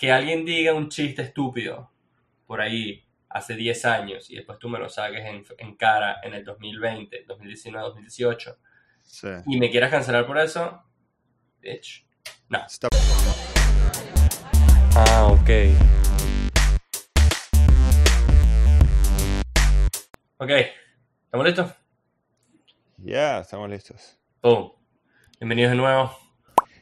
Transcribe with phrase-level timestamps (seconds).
[0.00, 1.90] que alguien diga un chiste estúpido
[2.46, 6.32] por ahí hace 10 años y después tú me lo saques en, en cara en
[6.32, 8.56] el 2020, 2019, 2018
[9.02, 9.28] Sí.
[9.46, 10.82] y me quieras cancelar por eso,
[11.60, 12.06] bitch.
[12.48, 12.64] No.
[12.64, 12.88] Está-
[14.96, 15.50] Ah, ok.
[20.38, 20.50] Ok,
[21.24, 21.74] ¿estamos listos?
[22.96, 24.18] Ya, estamos listos.
[24.40, 24.72] Boom.
[25.38, 26.16] Bienvenidos de nuevo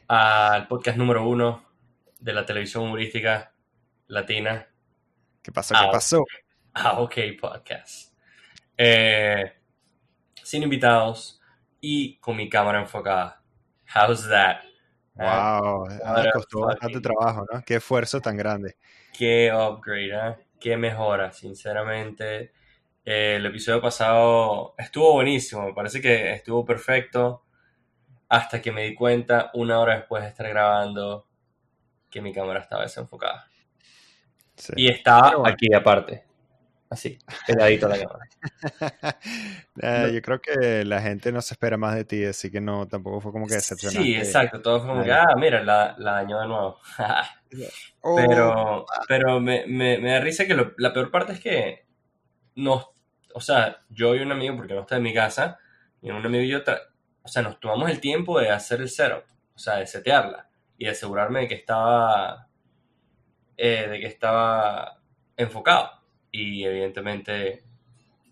[0.07, 1.68] al podcast número uno
[2.19, 3.53] de la televisión humorística
[4.07, 4.67] latina.
[5.41, 5.73] ¿Qué pasó?
[5.75, 6.25] ¿Qué Ah, pasó?
[6.73, 8.13] Ah, ok, podcast.
[8.77, 9.53] Eh,
[10.43, 11.41] sin invitados
[11.81, 13.41] y con mi cámara enfocada.
[13.93, 14.61] How's that?
[15.17, 17.61] Ah, Wow, what ah, a costó bastante trabajo, ¿no?
[17.65, 18.77] Qué esfuerzo tan grande.
[19.11, 20.35] Qué upgrade, ¿eh?
[20.59, 22.53] Qué mejora, sinceramente.
[23.05, 27.45] Eh, el episodio pasado estuvo buenísimo, me parece que estuvo perfecto
[28.29, 31.27] hasta que me di cuenta una hora después de estar grabando
[32.09, 33.47] que mi cámara estaba desenfocada.
[34.55, 34.73] Sí.
[34.75, 35.47] Y estaba bueno.
[35.47, 36.25] aquí aparte,
[36.89, 38.29] así, pegadito a la cámara.
[39.81, 40.07] Eh, No.
[40.09, 43.21] Yo creo que la gente no se espera más de ti, así que no, tampoco
[43.21, 44.03] fue como que decepcionante.
[44.03, 46.79] Sí, exacto, todo fue como que, ah, mira, la, la dañó de nuevo.
[48.01, 51.85] Oh, Pero, pero me, me, me da risa que lo- la peor parte es que
[52.55, 52.89] nos,
[53.33, 55.59] o sea, yo y un amigo, porque no está en mi casa,
[56.01, 56.59] y un amigo y yo,
[57.23, 59.23] o sea, nos tomamos el tiempo de hacer el setup,
[59.55, 60.48] o sea, de setearla
[60.79, 62.47] y de asegurarme de que estaba,
[63.57, 64.99] eh, de que estaba
[65.37, 65.91] enfocado.
[66.31, 67.63] Y evidentemente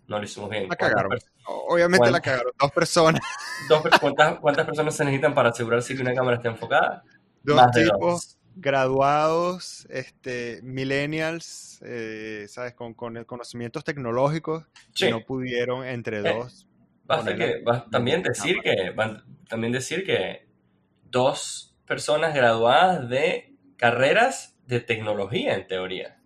[0.08, 0.62] no lo hicimos bien.
[0.64, 1.18] La ¿Cuántas cagaron.
[1.46, 2.52] Obviamente la cagaron.
[2.58, 3.20] Dos personas,
[3.68, 7.04] dos ¿cuántas, cuántas personas se necesitan para asegurarse que una cámara esté enfocada?
[7.42, 8.38] dos Más de tipos dos.
[8.56, 12.74] graduados, este, millennials, eh, ¿sabes?
[12.74, 15.10] Con, con conocimientos tecnológicos que Sí.
[15.10, 16.66] no pudieron entre Eh, dos.
[17.04, 20.46] Basta que, bas- también decir que, ban- también decir que
[21.04, 26.20] dos personas graduadas de carreras de tecnología, en teoría.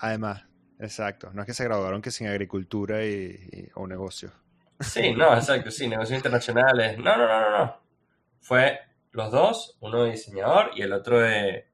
[0.00, 0.44] Además,
[0.78, 1.30] exacto.
[1.32, 4.30] No es que se graduaron que sin agricultura y, y- o negocio.
[4.80, 6.98] Sí, no, exacto, sí, negocios internacionales.
[6.98, 7.80] No, no, no, no, no.
[8.40, 8.78] Fue
[9.12, 11.70] los dos, uno de diseñador y el otro de,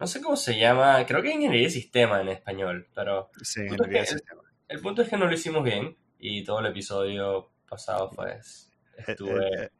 [0.00, 4.00] no sé cómo se llama, creo que ingeniería de sistema en español, pero Sí, ingeniería
[4.00, 4.42] de sistema.
[4.66, 9.04] el punto es que no lo hicimos bien y todo el episodio pasado pues El,
[9.06, 9.70] estuve el-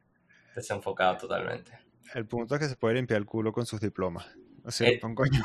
[0.55, 1.77] desenfocado totalmente.
[2.13, 4.25] El punto es que se puede limpiar el culo con sus diplomas.
[4.63, 5.41] O sea, un coño.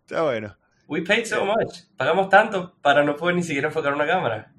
[0.00, 0.56] Está bueno.
[0.90, 1.84] We paid so much.
[1.96, 4.52] Pagamos tanto para no poder ni siquiera enfocar una cámara.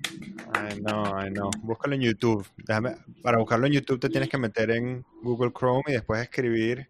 [0.53, 1.49] Ay, no, ay, no.
[1.61, 2.47] Búscalo en YouTube.
[2.55, 6.89] Déjame, para buscarlo en YouTube te tienes que meter en Google Chrome y después escribir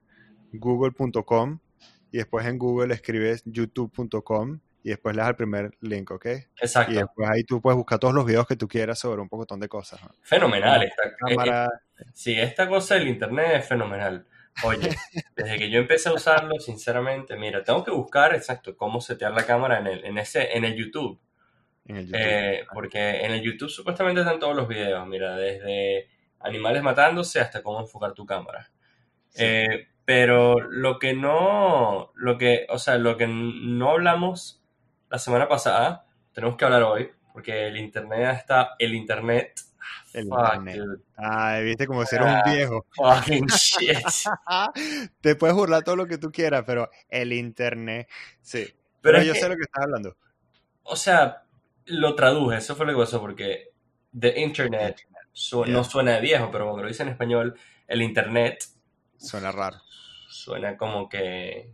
[0.53, 1.59] google.com
[2.12, 6.25] y después en Google escribes youtube.com y después le das al primer link, ¿ok?
[6.25, 6.30] Y
[6.62, 6.94] Exacto.
[6.94, 9.68] después ahí tú puedes buscar todos los videos que tú quieras sobre un pocotón de
[9.68, 10.01] cosas.
[10.03, 10.09] ¿no?
[10.22, 10.84] Fenomenal.
[10.84, 11.78] Eh, Cámara, eh,
[12.13, 14.25] sí, esta cosa del internet es fenomenal.
[14.63, 14.89] Oye,
[15.35, 19.45] desde que yo empecé a usarlo, sinceramente, mira, tengo que buscar exacto cómo setear la
[19.45, 21.19] cámara en el, en ese, en el YouTube.
[21.85, 22.19] en el YouTube.
[22.22, 27.63] Eh, porque en el YouTube supuestamente están todos los videos, mira, desde animales matándose hasta
[27.63, 28.69] cómo enfocar tu cámara.
[29.29, 29.44] Sí.
[29.45, 34.62] Eh, pero lo que no, lo que, o sea, lo que no hablamos
[35.09, 39.53] la semana pasada, tenemos que hablar hoy, porque el internet está, el internet,
[40.14, 40.75] El fuck, internet.
[40.78, 42.44] dude, Ay, viste como si eres un Ah.
[42.46, 42.86] viejo.
[42.96, 43.97] fucking shit.
[45.22, 48.09] Te puedes burlar todo lo que tú quieras, pero el internet,
[48.42, 48.68] sí.
[49.02, 50.16] Pero yo que- sé lo que estás hablando.
[50.84, 51.44] O sea,
[51.86, 53.72] lo traduje, eso fue lo que pasó, porque
[54.18, 55.74] the internet su- Yeah.
[55.74, 57.56] no suena de viejo, pero cuando lo dice en español,
[57.88, 58.66] el internet
[59.18, 59.78] Suena raro.
[60.30, 61.72] suena como que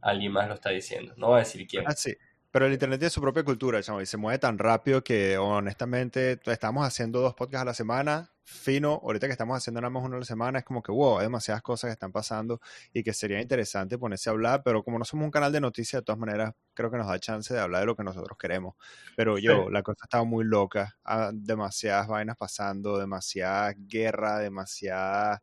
[0.00, 1.14] alguien más lo está diciendo.
[1.16, 1.84] No voy a decir quién.
[1.86, 2.14] Ah, sí.
[2.54, 6.38] Pero el internet tiene su propia cultura, chamo, y se mueve tan rápido que honestamente
[6.46, 10.14] estamos haciendo dos podcasts a la semana, fino, ahorita que estamos haciendo nada más uno
[10.14, 12.60] a la semana, es como que wow, hay demasiadas cosas que están pasando
[12.92, 16.00] y que sería interesante ponerse a hablar, pero como no somos un canal de noticias,
[16.02, 18.76] de todas maneras, creo que nos da chance de hablar de lo que nosotros queremos.
[19.16, 19.72] Pero yo, Sí.
[19.72, 25.42] la cosa estaba muy loca, ah, demasiadas vainas pasando, demasiada guerra, demasiada,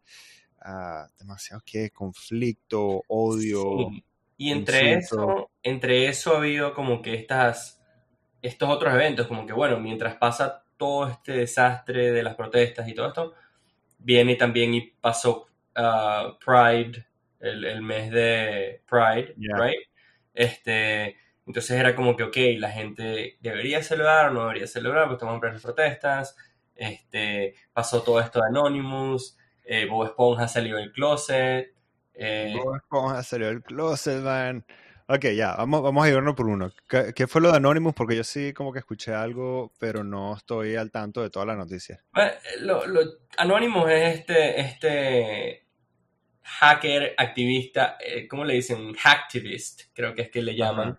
[0.61, 3.91] ah, demasiado qué, conflicto, odio.
[3.91, 4.03] Sí.
[4.41, 7.79] Y entre eso, entre eso ha habido como que estas,
[8.41, 12.95] estos otros eventos, como que bueno, mientras pasa todo este desastre de las protestas y
[12.95, 13.33] todo esto,
[13.99, 15.45] viene también y pasó
[15.75, 17.05] ah, Pride,
[17.39, 19.57] el, el mes de Pride, Yeah.
[19.57, 19.79] right?
[20.33, 25.17] Este, entonces era como que, ok, la gente debería celebrar o no debería celebrar, porque
[25.17, 26.35] estamos en plenas protestas.
[26.75, 31.75] Este, pasó todo esto de Anonymous, eh, Bob Esponja salió del closet.
[32.13, 34.65] Eh, Esponja salió del closet, man.
[35.07, 36.71] Ok, ya, vamos, vamos a ir uno por uno.
[36.87, 37.93] ¿Qué, qué fue lo de Anonymous?
[37.93, 41.57] Porque yo sí como que escuché algo, pero no estoy al tanto de todas las
[41.57, 41.99] noticias.
[42.13, 42.31] Bueno,
[42.61, 45.65] lo, lo- Anonymous es este, este,
[46.43, 48.93] hacker, activista, eh, ¿cómo le dicen?
[48.93, 50.97] Hacktivist, creo que es que le llaman.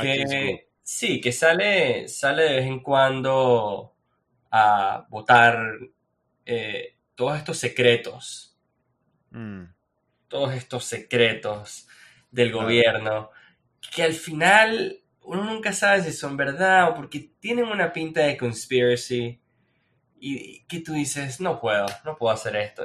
[0.00, 3.94] Que, sí, que sale, sale de vez en cuando
[4.50, 5.78] a votar
[6.46, 8.56] eh, todos estos secretos.
[9.30, 9.73] Mm.
[10.34, 11.86] Todos estos secretos
[12.32, 13.30] del gobierno.
[13.94, 18.36] Que al final uno nunca sabe si son verdad o porque tienen una pinta de
[18.36, 19.40] conspiracy.
[20.18, 22.82] Y que tú dices, no puedo, no puedo hacer esto.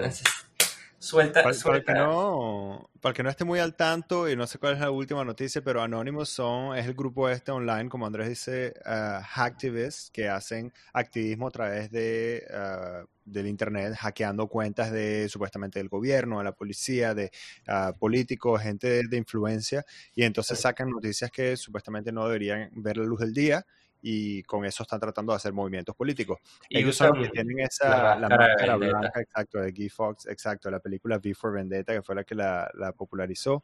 [0.99, 1.93] Suelta, para, suelta.
[1.93, 4.79] Para, que no, para que no esté muy al tanto y no sé cuál es
[4.81, 9.23] la última noticia, pero Anonymous son, es el grupo este online, como Andrés dice, uh,
[9.23, 15.87] hacktivists, que hacen activismo a través de, uh, del Internet, hackeando cuentas de supuestamente del
[15.87, 17.31] gobierno, de la policía, de
[17.69, 22.97] uh, políticos, gente de, de, influencia, y entonces sacan noticias que supuestamente no deberían ver
[22.97, 23.65] la luz del día
[24.01, 26.39] y con eso están tratando de hacer movimientos políticos.
[26.69, 30.71] Y Ellos son los que tienen esa, la, máscara blanca, exacto, de Guy Fox, exacto,
[30.71, 33.63] la película V for Vendetta, que fue la que la, la popularizó,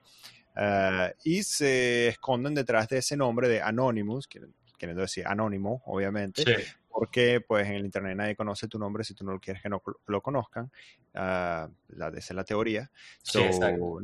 [0.56, 6.74] uh, y se esconden detrás de ese nombre de Anonymous, queriendo decir anónimo, obviamente, sí.
[6.90, 9.82] porque pues en el internet nadie conoce tu nombre si tú no quieres que no
[10.08, 10.66] lo conozcan,
[11.14, 12.92] uh, la, esa es la teoría,
[13.22, 13.60] so, sí,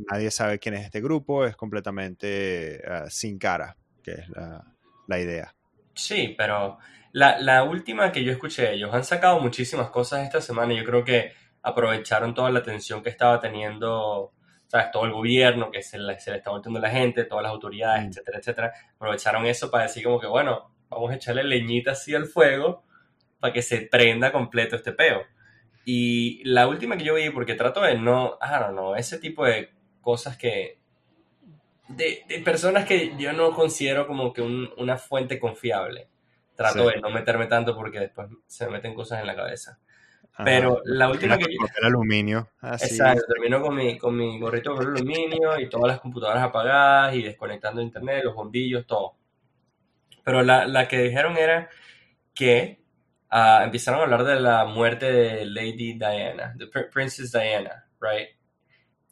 [0.10, 4.64] nadie sabe quién es este grupo, es completamente uh, sin cara, que es la,
[5.08, 5.54] la idea.
[5.94, 6.78] Sí, pero
[7.12, 10.86] la, la, última que yo escuché, ellos han sacado muchísimas cosas esta semana y yo
[10.86, 14.34] creo que aprovecharon toda la atención que estaba teniendo,
[14.68, 14.92] ¿sabes?
[14.92, 18.06] Todo el gobierno, que se le, se le está volteando la gente, todas las autoridades,
[18.06, 18.08] mm.
[18.10, 18.74] etcétera, etcétera.
[18.96, 22.84] Aprovecharon eso para decir como que, bueno, vamos a echarle leñita así al fuego
[23.40, 25.24] para que se prenda completo este peo.
[25.84, 29.46] Y la última que yo vi, porque trato de no, ah, no, no, ese tipo
[29.46, 29.72] de
[30.02, 30.81] cosas que,
[31.96, 36.08] de, de, personas que yo no considero como que un, una fuente confiable.
[36.56, 36.96] Trato sí.
[36.96, 39.80] de no meterme tanto porque después se me meten cosas en la cabeza.
[40.34, 40.44] Ajá.
[40.44, 41.46] Pero la última que.
[41.46, 42.50] El aluminio.
[42.62, 42.86] Así.
[42.86, 47.24] Exacto, termino con mi, con mi gorrito de aluminio y todas las computadoras apagadas y
[47.24, 49.16] desconectando internet, los bombillos, todo.
[50.24, 51.70] Pero la, la que dijeron era
[52.34, 52.80] que
[53.32, 58.30] uh, empezaron a hablar de la muerte de Lady Diana, de Princess Diana, right?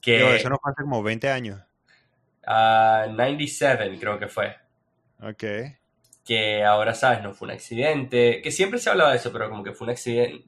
[0.02, 1.62] Que, Pero eso nos pasa como 20 años.
[2.50, 4.56] Uh, 97 creo que fue.
[5.22, 5.44] Ok.
[6.25, 7.22] Que ahora, ¿sabes?
[7.22, 8.42] No fue un accidente.
[8.42, 10.46] Que siempre se hablaba de eso, pero como que fue un accidente.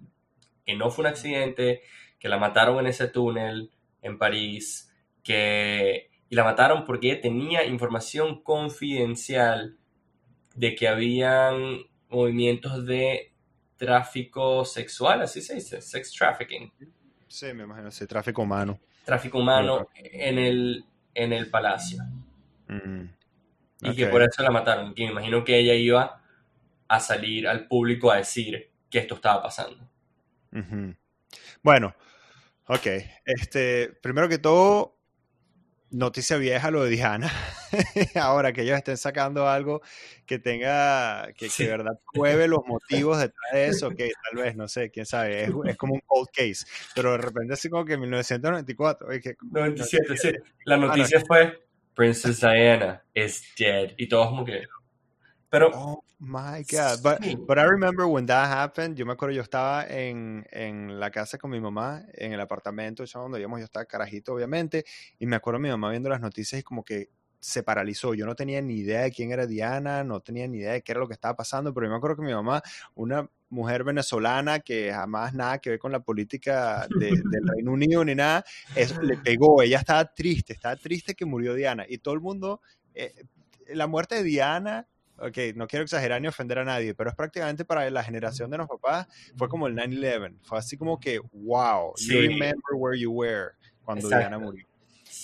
[0.65, 1.83] Que no fue un accidente.
[2.19, 3.71] Que la mataron en ese túnel
[4.01, 4.91] en París.
[5.23, 6.09] Que...
[6.29, 9.77] Y la mataron porque tenía información confidencial
[10.55, 13.33] de que habían movimientos de
[13.77, 16.71] tráfico sexual, así se dice, sex trafficking.
[17.27, 18.79] Sí, me imagino, sí, tráfico humano.
[19.03, 22.03] Tráfico humano en el en el palacio.
[22.67, 23.09] Mm,
[23.79, 23.91] okay.
[23.91, 24.93] Y que por eso la mataron.
[24.93, 26.21] Que me imagino que ella iba
[26.87, 29.87] a salir al público a decir que esto estaba pasando.
[31.63, 31.95] Bueno,
[32.67, 32.87] ok.
[33.25, 34.97] Este, primero que todo,
[35.91, 37.31] noticia vieja lo de Diana.
[38.15, 39.81] Ahora que ellos estén sacando algo
[40.25, 41.57] que tenga, que, sí.
[41.57, 45.05] que de verdad pruebe los motivos detrás de eso, que tal vez, no sé, quién
[45.05, 46.65] sabe, es, es, como un cold case,
[46.95, 49.07] pero de repente así como que en 1994.
[49.21, 50.31] Que, 97, sí.
[50.65, 51.63] La noticia ah, no, fue
[51.93, 53.91] Princess Diana is dead.
[53.97, 54.63] Y todos como que...
[55.49, 55.69] Pero...
[55.73, 57.01] Oh my God.
[57.01, 61.09] But, but I remember when that happened, yo me acuerdo, yo estaba en, en la
[61.09, 64.85] casa con mi mamá, en el apartamento, donde íbamos, yo estaba carajito, obviamente,
[65.17, 67.09] y me acuerdo mi mamá viendo las noticias y como que
[67.39, 68.13] se paralizó.
[68.13, 70.91] Yo no tenía ni idea de quién era Diana, no tenía ni idea de qué
[70.91, 72.61] era lo que estaba pasando, pero yo me acuerdo que mi mamá,
[72.93, 78.05] una mujer venezolana que jamás nada que ver con la política de, del Reino Unido
[78.05, 79.63] ni nada, eso le pegó.
[79.63, 81.83] Ella estaba triste, estaba triste que murió Diana.
[81.89, 82.61] Y todo el mundo,
[82.93, 83.11] eh,
[83.73, 84.87] la muerte de Diana
[85.21, 88.57] ok, no quiero exagerar ni ofender a nadie, pero es prácticamente para la generación de
[88.57, 90.39] los papás, fue como el 9-11.
[90.41, 92.13] Fue así como que, wow, sí.
[92.13, 93.51] you remember where you were
[93.83, 94.29] cuando Exacto.
[94.29, 94.65] Diana murió.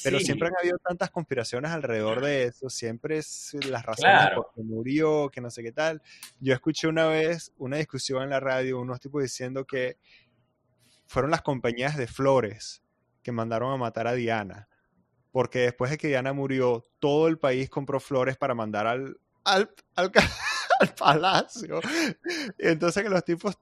[0.04, 0.25] Pero sí.
[0.25, 4.44] siempre han habido tantas conspiraciones alrededor de eso, siempre es las razones claro.
[4.44, 6.01] por qué murió, que no sé qué tal.
[6.39, 9.98] Yo escuché una vez una discusión en la radio, unos tipos diciendo que
[11.06, 12.84] fueron las compañías de flores
[13.24, 14.68] que mandaron a matar a Diana,
[15.32, 19.70] porque después de que Diana murió, todo el país compró flores para mandar al, al,
[19.96, 20.12] al,
[20.80, 21.80] al palacio.
[22.60, 23.56] Y entonces que los tipos,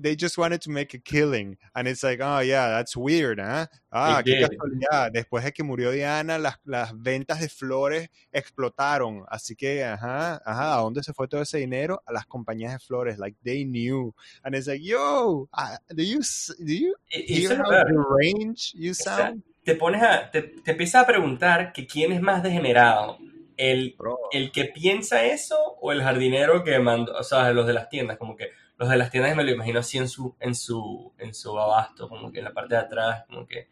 [0.00, 1.56] they just wanted to make a killing.
[1.74, 3.66] And it's like, oh yeah, that's weird, ¿eh?
[3.90, 5.10] Ah, qué casualidad.
[5.12, 9.24] Después de que murió Diana, las, las ventas de flores explotaron.
[9.28, 12.02] Así que, ajá, ajá, ¿a dónde se fue todo ese dinero?
[12.06, 13.18] A las compañías de flores.
[13.18, 14.14] Like, they knew.
[14.42, 16.20] And it's like, yo, uh, do you,
[16.58, 19.42] do you hear how deranged you sound?
[19.64, 23.18] Te pones a, te, te empiezas a preguntar que quién es más degenerado
[23.56, 23.96] el,
[24.32, 28.18] el, que piensa eso o el jardinero que mandó, o sea, los de las tiendas,
[28.18, 31.34] como que los de las tiendas me lo imagino así en su, en su, en
[31.34, 33.68] su abasto, como que en la parte de atrás, como que,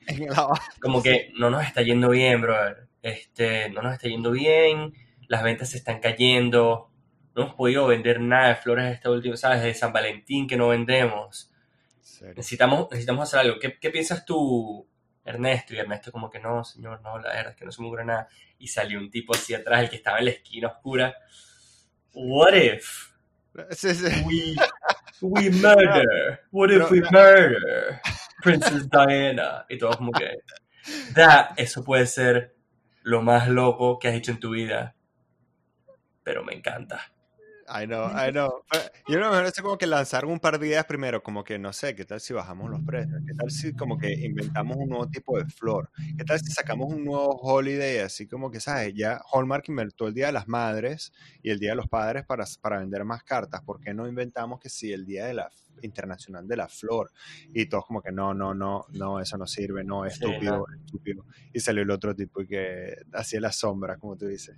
[0.80, 2.88] como que no nos está yendo bien, brother.
[3.02, 4.94] Este, no nos está yendo bien,
[5.26, 6.90] las ventas se están cayendo,
[7.34, 9.62] no hemos podido vender nada de flores este último, ¿sabes?
[9.62, 11.50] De San Valentín que no vendemos.
[12.36, 13.58] Necesitamos, necesitamos hacer algo.
[13.58, 14.86] ¿Qué, ¿Qué, piensas tú,
[15.24, 15.74] Ernesto?
[15.74, 18.04] Y Ernesto como que no, señor, no, la verdad es que no se me ocurre
[18.04, 18.28] nada.
[18.58, 21.14] Y salió un tipo así atrás, el que estaba en la esquina oscura.
[22.14, 23.12] What if?
[23.70, 24.06] Sí, sí.
[24.24, 24.54] We,
[25.20, 26.40] we murder.
[26.50, 28.00] What if we murder
[28.42, 29.66] Princess Diana?
[29.68, 30.38] Y todo como que,
[31.14, 32.56] that, eso puede ser
[33.02, 34.94] lo más loco que has hecho en tu vida.
[36.22, 37.11] Pero me encanta.
[37.74, 38.64] I know, I know.
[39.08, 41.72] Yo lo mejor es como que lanzar un par de ideas primero, como que no
[41.72, 43.20] sé, ¿qué tal si bajamos los precios?
[43.26, 45.90] ¿Qué tal si como que inventamos un nuevo tipo de flor?
[46.18, 47.98] ¿Qué tal si sacamos un nuevo holiday?
[47.98, 48.92] Así como que, ¿sabes?
[48.94, 51.12] Ya Hallmark inventó el Día de las Madres
[51.42, 53.62] y el Día de los Padres para, para vender más cartas.
[53.62, 55.50] ¿Por qué no inventamos que si el Día de la
[55.80, 57.10] Internacional de la Flor?
[57.54, 60.76] Y todos como que no, no, no, no, eso no sirve, no, es estúpido, sí,
[60.76, 60.84] no.
[60.84, 61.24] estúpido.
[61.54, 64.56] Y salió el otro tipo y que hacía la sombra, como tú dices.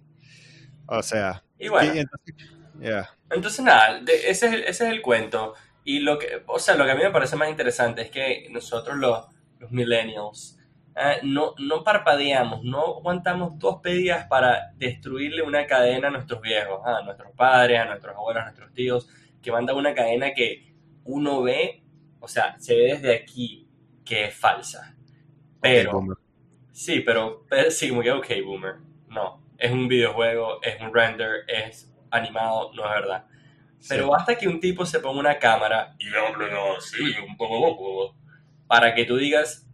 [0.87, 1.95] O sea, y bueno.
[1.95, 2.35] y entonces,
[2.81, 3.11] yeah.
[3.31, 5.55] Entonces, nada, de, ese, es el, ese es el cuento.
[5.85, 8.49] Y lo que, o sea, lo que a mí me parece más interesante es que
[8.51, 9.27] nosotros los,
[9.59, 10.59] los millennials
[10.97, 16.81] eh, no, no parpadeamos, no aguantamos dos pedidas para destruirle una cadena a nuestros viejos,
[16.85, 19.09] a nuestros padres, a nuestros abuelos, a nuestros tíos,
[19.43, 20.73] que mandan una cadena que
[21.05, 21.83] uno ve,
[22.21, 23.69] o sea, se ve desde aquí
[24.05, 24.95] que es falsa.
[25.61, 26.11] Pero, Okay,
[26.73, 28.77] sí, pero, pero sí, como que, ok, boomer,
[29.09, 33.27] no, es un videojuego, es un render, es animado, no es verdad.
[33.89, 34.11] Pero Sí.
[34.11, 36.47] basta que un tipo se ponga una cámara y hable
[36.79, 38.17] así, un poco
[38.67, 39.67] para que tú digas,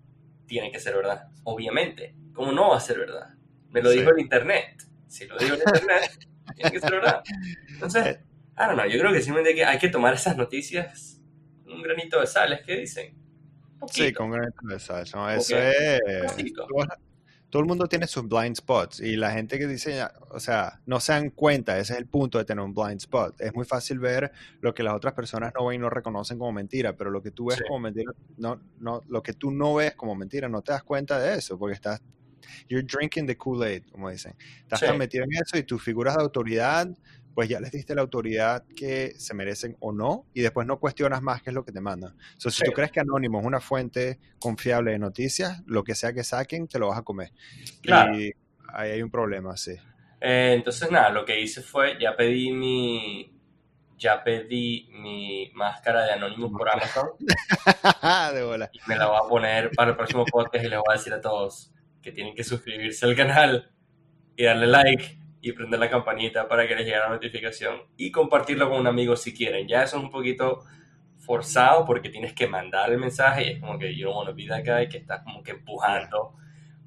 [0.46, 1.28] tiene que ser verdad.
[1.44, 3.34] Obviamente, ¿cómo no va a ser verdad?
[3.68, 3.98] Me lo Sí.
[4.00, 4.82] dijo el internet.
[5.06, 6.10] Si lo dijo el internet,
[6.56, 7.22] tiene que ser verdad.
[7.68, 8.20] Entonces, Eh.
[8.58, 11.20] I don't know, yo creo que simplemente que hay que tomar esas noticias
[11.64, 13.14] con un granito de sal, ¿es que dicen?
[13.80, 15.04] Un Sí, poquito, con granito de sal.
[15.14, 15.30] ¿no?
[15.30, 16.32] Eso que, es.
[16.32, 16.66] poquito.
[17.50, 21.00] Todo el mundo tiene sus blind spots y la gente que dice, o sea, no
[21.00, 23.40] se dan cuenta, ese es el punto de tener un blind spot.
[23.40, 24.30] Es muy fácil ver
[24.60, 27.32] lo que las otras personas no ven y no reconocen como mentira, pero lo que
[27.32, 27.64] tú ves Sí.
[27.66, 31.18] como mentira, no, no, lo que tú no ves como mentira, no te das cuenta
[31.18, 32.00] de eso, porque estás,
[32.68, 34.34] you're drinking the Kool-Aid, como dicen.
[34.62, 34.86] Estás Sí.
[34.86, 36.88] tan metido en eso y tus figuras de autoridad,
[37.34, 41.22] pues ya les diste la autoridad que se merecen o no, y después no cuestionas
[41.22, 42.16] más qué es lo que te mandan.
[42.36, 42.64] So, si Sí.
[42.64, 46.66] tú crees que Anónimo es una fuente confiable de noticias, lo que sea que saquen,
[46.68, 47.32] te lo vas a comer.
[47.82, 48.18] Claro.
[48.18, 48.32] Y
[48.72, 49.72] ahí hay un problema, sí.
[50.20, 53.32] Eh, entonces, nada, lo que hice fue, ya pedí mi,
[53.96, 57.08] ya pedí mi máscara de Anonymous por Amazon
[58.34, 58.70] de bola.
[58.72, 61.12] y me la voy a poner para el próximo podcast y les voy a decir
[61.12, 61.72] a todos
[62.02, 63.70] que tienen que suscribirse al canal
[64.36, 68.68] y darle like y prender la campanita para que les llegue la notificación y compartirlo
[68.68, 69.66] con un amigo si quieren.
[69.66, 70.64] Ya eso es un poquito
[71.18, 74.34] forzado porque tienes que mandar el mensaje y es como que you don't want to
[74.34, 76.34] be that guy que estás como que empujando.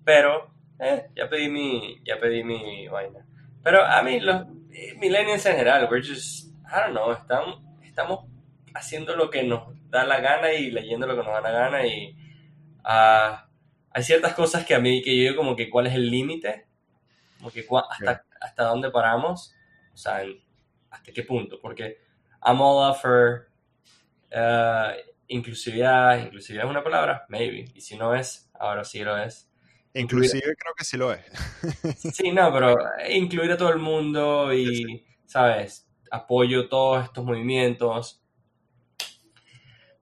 [0.03, 3.25] Pero, eh, ya pedí mi, ya pedí mi vaina.
[3.63, 8.25] Pero a mí, los eh, millennials en general, we're just, I don't know, estamos, estamos
[8.73, 11.85] haciendo lo que nos da la gana y leyendo lo que nos da la gana
[11.85, 12.15] y
[12.83, 13.47] ah,
[13.91, 16.65] hay ciertas cosas que a mí, que yo digo como que cuál es el límite,
[17.37, 19.55] como que hasta, hasta dónde paramos,
[19.93, 20.43] o sea, en-
[20.89, 21.97] hasta qué punto, porque
[22.45, 23.49] I'm all up for
[24.31, 24.91] uh,
[25.27, 29.49] inclusividad, inclusividad es una palabra, maybe, y si no es, ahora sí lo es.
[29.95, 31.23] Inclusive creo que sí lo es.
[32.13, 32.75] Sí, no, pero
[33.09, 35.87] incluir a todo el mundo y, ¿sabes?
[36.11, 38.21] Apoyo todos estos movimientos.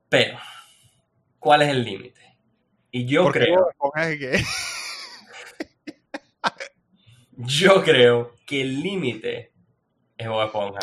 [0.09, 0.39] Pero,
[1.39, 2.21] ¿cuál es el límite?
[2.91, 3.69] Y yo Porque creo.
[7.37, 9.51] Yo creo que el límite
[10.17, 10.79] es Bob Esponja.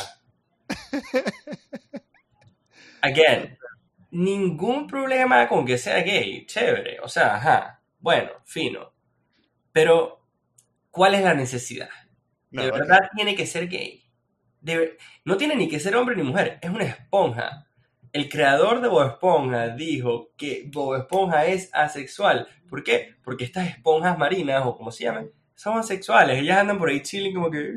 [3.02, 3.59] Again,
[4.11, 8.93] ningún problema con que sea gay, chévere, o sea, ajá, bueno, fino.
[9.73, 10.25] Pero,
[10.90, 11.90] ¿cuál es la necesidad?
[12.50, 14.05] No, de verdad tiene que ser gay.
[14.61, 17.67] De no tiene ni que ser hombre ni mujer, es una esponja.
[18.12, 22.49] El creador de Bob Esponja dijo que Bob Esponja es asexual.
[22.69, 23.14] ¿Por qué?
[23.23, 26.38] Porque estas esponjas marinas, o como se llaman, son asexuales.
[26.38, 27.73] Ellas andan por ahí chilling como que...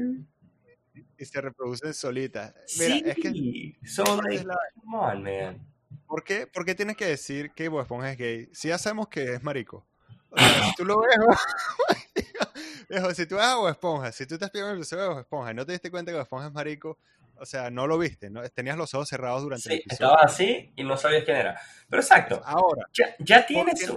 [1.18, 2.54] y se reproducen solitas.
[2.78, 5.68] Mira, sí, es que so esa like, la- come on, man.
[6.06, 8.50] ¿por qué, por qué tienes que decir que Bob Esponja es gay?
[8.54, 9.88] Si ya sabemos que es marico.
[10.30, 11.10] O sea, si tú lo ves,
[12.90, 15.20] viejo, si tú ves a Bob Esponja, si tú estás viendo el episodio de Bob
[15.20, 17.00] Esponja y no te diste cuenta que Bob Esponja es marico,
[17.36, 18.48] o sea, no lo viste, ¿no?
[18.50, 20.12] tenías los ojos cerrados durante el Sí, episodio.
[20.12, 21.60] estabas así y no sabías quién era.
[21.90, 23.92] Pero exacto, Ahora, ya, ya ¿por tienes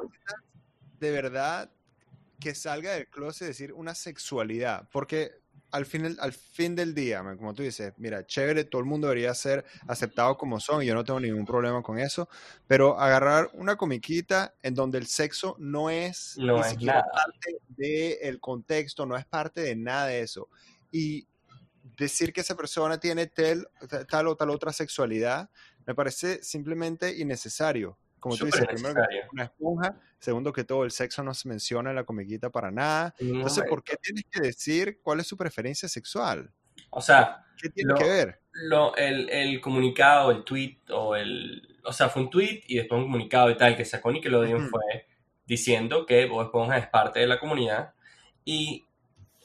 [0.99, 1.71] de verdad
[2.41, 4.89] que salga del closet decir una sexualidad?
[4.93, 5.33] Porque
[5.71, 9.35] al fin, al fin del día, como tú dices, mira, chévere, todo el mundo debería
[9.35, 12.29] ser aceptado como son, y yo no tengo ningún problema con eso,
[12.69, 17.05] pero agarrar una comiquita en donde el sexo no es, no es nada.
[17.13, 20.49] parte del contexto, no es parte de nada de eso.
[20.93, 21.27] Y
[21.97, 23.69] decir que esa persona tiene tal,
[24.09, 25.51] tal o tal otra sexualidad,
[25.87, 27.99] me parece simplemente innecesario.
[28.25, 29.29] Como tú dices, primero que necesario.
[29.35, 33.15] una esponja, segundo que todo, el sexo no se menciona en la comiquita para nada.
[33.19, 36.51] Entonces, ¿por qué tienes que decir cuál es su preferencia sexual?
[36.89, 38.41] O sea, ¿Qué tiene Lo- que ver?
[38.53, 41.79] lo, el, el comunicado, el tweet, o el.
[41.85, 44.71] O sea, fue un tweet y después un comunicado y tal que sacó Nickelodeon Ujú.
[44.71, 45.07] fue
[45.45, 47.93] diciendo que Bob Esponja es parte de la comunidad.
[48.43, 48.87] Y,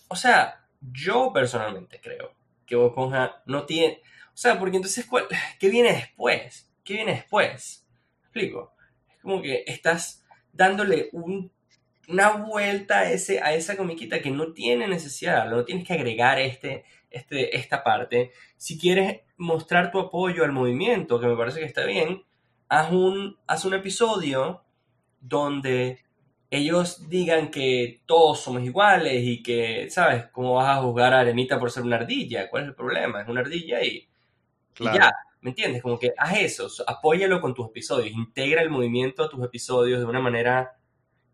[0.07, 2.33] o sea, yo personalmente creo
[2.65, 4.01] que Bob Esponja no tiene.
[4.27, 5.25] O sea, porque entonces, ¿cuál,
[5.59, 6.71] ¿qué viene después?
[6.85, 7.85] ¿Qué viene después?
[8.33, 8.73] ¿Me explico?
[9.09, 11.51] Es como que estás dándole un-
[12.07, 16.39] una vuelta a, ese, a esa comiquita que no tiene necesidad, no tienes que agregar
[16.39, 18.31] este, este, esta parte.
[18.57, 22.23] Si quieres mostrar tu apoyo al movimiento, que me parece que está bien,
[22.67, 24.63] haz un, haz un episodio
[25.21, 25.99] donde
[26.51, 30.25] ellos digan que todos somos iguales y que, ¿sabes?
[30.31, 32.49] ¿Cómo vas a juzgar a Arenita por ser una ardilla?
[32.49, 33.21] ¿Cuál es el problema?
[33.21, 34.07] Es una ardilla y
[34.79, 35.81] ya, ¿me entiendes?
[35.81, 40.05] Como que haz eso, apóyalo con tus episodios, integra el movimiento a tus episodios de
[40.05, 40.75] una manera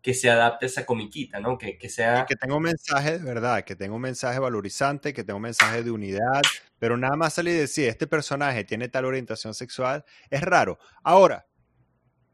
[0.02, 1.58] que se adapte a esa comiquita, ¿no?
[1.58, 2.26] Que, que sea...
[2.26, 5.82] Que tenga un mensaje de verdad, que tenga un mensaje valorizante, que tenga un mensaje
[5.82, 6.42] de unidad,
[6.78, 10.78] pero nada más salir y decir, este personaje tiene tal orientación sexual, es raro.
[11.02, 11.46] Ahora,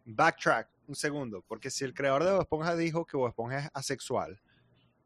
[0.05, 3.71] backtrack un segundo, porque si el creador de Bob Esponja dijo que Bob Esponja es
[3.73, 4.41] asexual,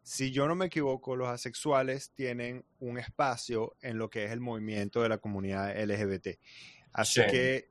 [0.08, 4.38] si yo no me equivoco, los asexuales tienen un espacio en lo que es el
[4.38, 6.38] movimiento de la comunidad LGBT.
[6.92, 7.26] Así Sí.
[7.28, 7.70] que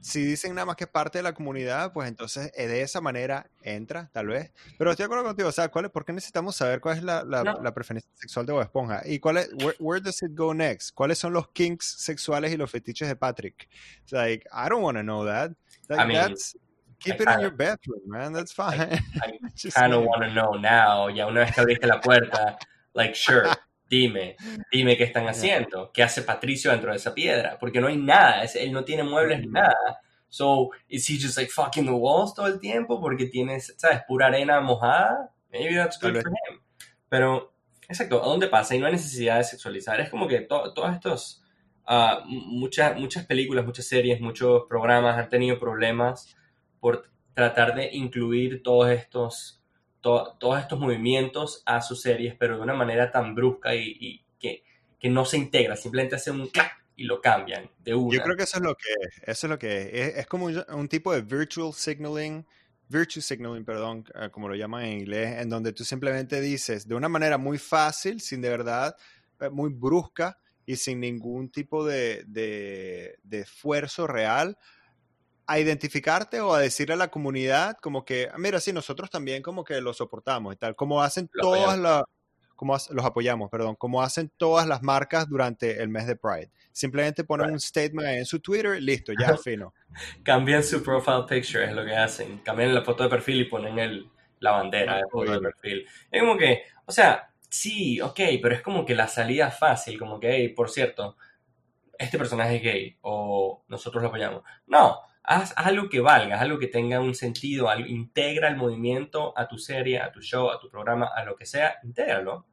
[0.00, 3.02] si dicen nada más que es parte de la comunidad, pues entonces eh, de esa
[3.02, 4.52] manera entra, tal vez.
[4.78, 7.02] Pero estoy de acuerdo contigo, o sea, ¿cuál es, ¿por qué necesitamos saber cuál es
[7.04, 7.60] la, la, No.
[7.60, 9.02] la preferencia sexual de Bob Esponja?
[9.04, 10.94] ¿Y cuál es, where, where does it go next?
[10.94, 13.68] ¿Cuáles son los kinks sexuales y los fetiches de Patrick?
[14.00, 15.52] It's like, I don't want to know that.
[15.90, 16.56] Like, I mean, that's,
[17.02, 18.80] keep I it in your bedroom, man, that's fine.
[19.22, 21.08] I Just kind of want to know now.
[21.08, 22.58] Ya una vez que abriste la puerta,
[22.94, 23.46] like, sure,
[23.90, 24.36] dime,
[24.72, 25.90] dime qué están haciendo.
[25.92, 27.58] ¿Qué hace Patricio dentro de esa piedra?
[27.58, 29.54] Porque no hay nada, es- él no tiene muebles ni Ujú.
[29.54, 30.00] nada.
[30.28, 34.00] So, is he just like fucking the walls todo el tiempo porque tienes, ¿sabes?
[34.08, 35.30] Pura arena mojada?
[35.52, 36.60] Maybe that's good for him.
[37.10, 37.52] Pero,
[37.86, 38.74] exacto, ¿a dónde pasa?
[38.74, 40.00] Y no hay necesidad de sexualizar.
[40.00, 41.42] Es como que to- todos estos,
[41.86, 46.34] m- muchas, muchas películas, muchas series, muchos programas han tenido problemas
[46.82, 49.62] por tratar de incluir todos estos,
[50.00, 54.24] to- todos estos movimientos a sus series, pero de una manera tan brusca y, y
[54.40, 54.64] que,
[54.98, 58.16] que no se integra, simplemente hace un clac y lo cambian de una.
[58.16, 59.18] Yo creo que eso es lo que es.
[59.28, 59.88] Eso es lo que es.
[59.92, 62.44] Es, es como un, un tipo de virtual signaling,
[62.88, 66.94] virtue signaling, perdón, eh, como lo llaman en inglés, en donde tú simplemente dices de
[66.94, 68.96] una manera muy fácil, sin de verdad,
[69.40, 74.58] eh, muy brusca y sin ningún tipo de, de, de esfuerzo real,
[75.52, 79.42] a identificarte o a decirle a la comunidad como que, "Ah, mira, sí, nosotros también
[79.42, 82.02] como que lo soportamos y tal, como hacen Lo todas las,
[82.56, 86.50] como hace- los apoyamos, perdón, como hacen todas las marcas durante el mes de Pride.
[86.72, 87.54] Simplemente ponen Right.
[87.54, 89.74] un statement en su Twitter, listo, ya, fino.
[90.22, 92.38] Cambian su profile picture, es lo que hacen.
[92.38, 94.08] Cambian la foto de perfil y ponen el,
[94.40, 95.86] la bandera de foto de perfil.
[96.10, 100.18] Es como que, o sea, sí, ok, pero es como que la salida fácil, como
[100.20, 101.16] que, hey, por cierto,
[101.98, 104.42] este personaje es gay o nosotros lo apoyamos.
[104.66, 109.48] No, haz, algo que valga, algo que tenga un sentido, algo- integra el movimiento a
[109.48, 112.46] tu serie, a tu show, a tu programa, a lo que sea, intégralo.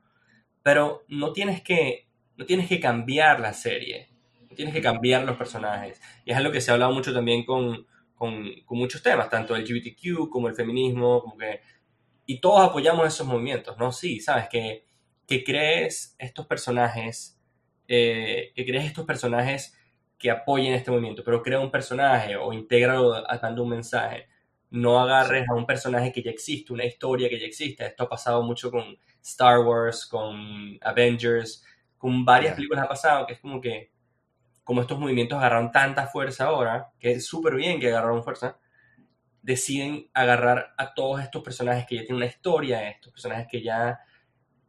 [0.64, 4.10] Pero no tienes que, no tienes que cambiar la serie,
[4.50, 6.02] no tienes que cambiar los personajes.
[6.26, 9.64] Y es algo que se ha hablado mucho también con, con, muchos temas, tanto el
[9.64, 11.38] LGBTQ como el feminismo, como.
[12.26, 13.92] Y todos apoyamos esos movimientos, ¿no?
[13.92, 14.86] Sí, sabes, que,
[15.28, 17.40] que crees estos personajes,
[17.88, 19.79] eh, que crees estos personajes
[20.20, 24.28] que apoyen este movimiento, pero crea un personaje o intégralo dando un mensaje.
[24.70, 27.86] No agarres a un personaje que ya existe, una historia que ya existe.
[27.86, 31.66] Esto ha pasado mucho con Star Wars, con Avengers,
[31.98, 33.92] con varias películas ha pasado, que es como que,
[34.64, 38.58] como estos movimientos agarraron tanta fuerza ahora, que es súper bien que agarraron fuerza,
[39.42, 44.00] deciden agarrar a todos estos personajes que ya tienen una historia, estos personajes que ya,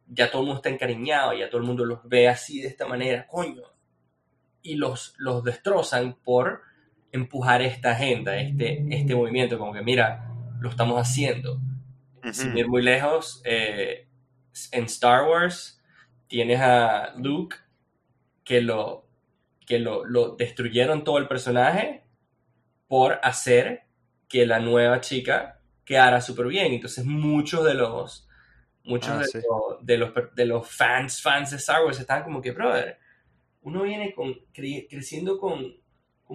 [0.07, 2.87] ya todo el mundo está encariñado, ya todo el mundo los ve así de esta
[2.87, 3.63] manera, coño,
[4.63, 6.61] y los, los destrozan por
[7.11, 11.59] empujar esta agenda, este, este movimiento, como que mira, lo estamos haciendo.
[12.29, 14.07] Sin ir muy lejos, eh,
[14.71, 15.81] en Star Wars
[16.27, 17.57] tienes a Luke
[18.43, 19.05] que lo
[19.67, 22.03] que lo, lo destruyeron todo el personaje
[22.87, 23.83] por hacer
[24.29, 26.73] que la nueva chica quedara súper bien.
[26.73, 28.27] Entonces muchos de los
[28.85, 29.39] muchos Ah, de, sí.
[29.49, 32.99] los, de, los, per- de los fans, fans de Star Wars estaban como que, brother,
[33.61, 35.79] uno viene con, cre- creciendo con,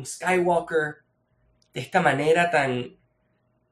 [0.05, 0.97] Skywalker
[1.73, 2.97] de esta manera tan,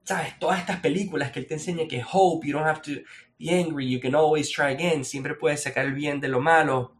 [0.04, 0.38] ¿sabes?
[0.38, 2.92] Todas estas películas que él te enseña que hope, you don't have to
[3.38, 6.96] be angry, you can always try again, siempre puedes sacar el bien de lo malo.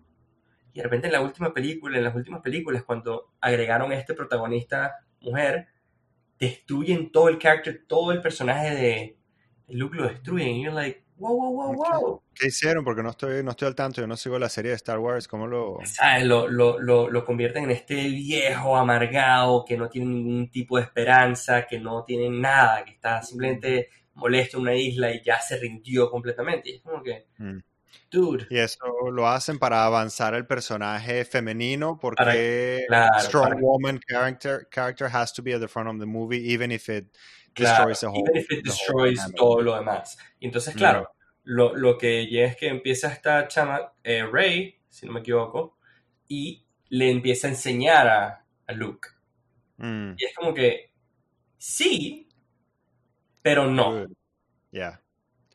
[0.75, 4.13] Y de repente en la última película, en las últimas películas, cuando agregaron a este
[4.13, 5.69] protagonista mujer,
[6.39, 9.19] destruyen todo el character, todo el personaje de,
[9.69, 10.49] de Luke lo destruyen.
[10.57, 12.23] Y you're like, wow, wow, wow, wow.
[12.35, 12.85] ¿Qué hicieron?
[12.85, 15.29] Porque no estoy, no estoy al tanto, yo no sigo la serie de Star Wars,
[15.29, 15.79] ¿cómo lo...?
[15.85, 16.25] ¿Sabes?
[16.25, 20.83] Lo, lo, lo, lo convierten en este viejo amargado que no tiene ningún tipo de
[20.85, 25.57] esperanza, que no tiene nada, que está simplemente molesto en una isla y ya se
[25.59, 26.71] rindió completamente.
[26.71, 27.59] Y es como que, Mm.
[28.11, 28.79] dude, Y eso
[29.13, 35.33] lo hacen para avanzar el personaje femenino porque claro, strong para- woman character character has
[35.33, 37.07] to be at the front of the movie even if it
[37.55, 40.19] Claro, destroys the whole, even if it the whole destroys todo lo demás.
[40.41, 40.79] Y entonces, Mm.
[40.79, 41.14] claro,
[41.45, 45.79] lo, lo que llega es que empieza esta chama, eh, Rey, si no me equivoco,
[46.29, 49.09] y le empieza a enseñar a, a Luke.
[49.79, 50.91] Mm, Y es como que,
[51.59, 52.29] sí,
[53.43, 54.07] pero no.
[54.71, 55.01] Yeah.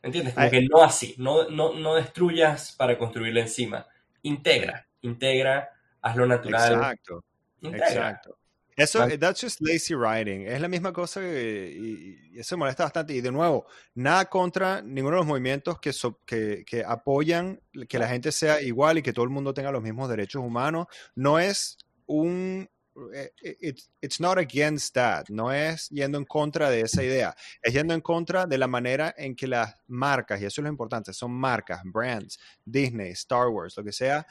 [0.02, 0.34] ¿Entiendes?
[0.34, 1.14] Como que no así.
[1.18, 3.86] No, no, no destruyas para construirlo encima.
[4.22, 6.72] Integra, integra, hazlo natural.
[6.72, 7.24] Exacto.
[7.60, 7.88] Integra.
[7.88, 8.38] Exacto.
[8.76, 9.18] Eso, Vale.
[9.18, 10.46] that's just lazy writing.
[10.46, 13.12] Es la misma cosa que- y, y eso molesta bastante.
[13.14, 17.98] Y de nuevo, nada contra ninguno de los movimientos que, so- que, que apoyan que
[17.98, 20.86] la gente sea igual y que todo el mundo tenga los mismos derechos humanos.
[21.14, 22.68] No es un...
[23.14, 25.24] eh, It's, it's not against that.
[25.28, 27.34] No es yendo en contra de esa idea.
[27.62, 30.70] Es yendo en contra de la manera en que las marcas, y eso es lo
[30.70, 34.26] importante, son marcas, brands, Disney, Star Wars, lo que sea,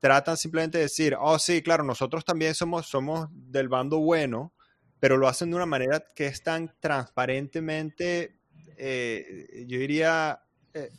[0.00, 4.52] tratan simplemente de decir, oh sí, claro, nosotros también somos, somos del bando bueno,
[4.98, 8.40] pero lo hacen de una manera que es tan transparentemente,
[8.76, 10.42] eh, yo diría,
[10.74, 10.90] eh,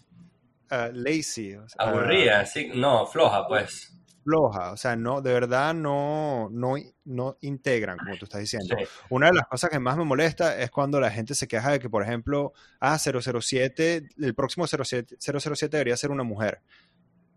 [0.69, 1.55] ah, lazy.
[1.55, 2.71] o sea, Aburrida, sí.
[2.75, 3.91] No, floja, pues.
[4.23, 8.75] floja, o sea, no, de verdad no, no, no integran, como tú estás diciendo.
[8.77, 8.85] Sí.
[9.09, 11.79] Una de las cosas que más me molesta es cuando la gente se queja de
[11.79, 16.61] que, por ejemplo, ah, 007, el próximo 07, 007 debería ser una mujer.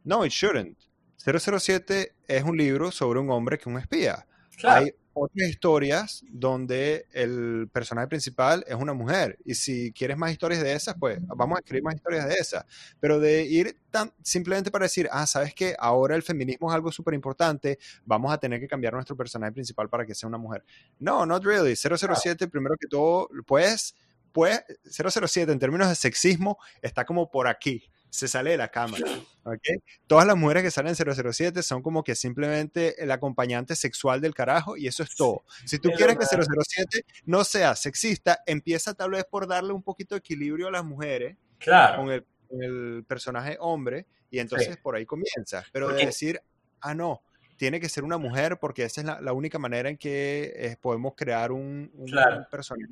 [0.04, 0.78] No, it shouldn't.
[1.24, 4.26] 007 es un libro sobre un hombre que es un espía.
[4.56, 4.84] Claro.
[4.84, 9.38] Hay otras historias donde el personaje principal es una mujer.
[9.44, 12.64] Y si quieres más historias de esas, pues vamos a escribir más historias de esas.
[13.00, 15.74] Pero de ir tan simplemente para decir, ah, ¿sabes qué?
[15.78, 19.88] Ahora el feminismo es algo súper importante, vamos a tener que cambiar nuestro personaje principal
[19.88, 20.64] para que sea una mujer.
[20.98, 21.74] No, not really.
[21.76, 23.94] 007, primero que todo, pues,
[24.32, 27.88] pues 007 en términos de sexismo está como por aquí.
[28.14, 29.04] Se sale de la cámara.
[29.42, 29.60] ¿ok?
[30.06, 34.34] Todas las mujeres que salen en 007 son como que simplemente el acompañante sexual del
[34.34, 35.42] carajo y eso es todo.
[35.64, 36.46] Si tú Es quieres que verdad.
[36.64, 40.84] 007 no sea sexista, empieza tal vez por darle un poquito de equilibrio a las
[40.84, 41.96] mujeres Claro.
[42.02, 44.80] con el, con el personaje hombre y entonces Sí.
[44.80, 45.64] por ahí comienza.
[45.72, 46.40] Pero de decir,
[46.80, 47.20] ah, no,
[47.56, 50.76] tiene que ser una mujer porque esa es la, la única manera en que eh,
[50.80, 52.46] podemos crear un, un Claro.
[52.48, 52.86] personaje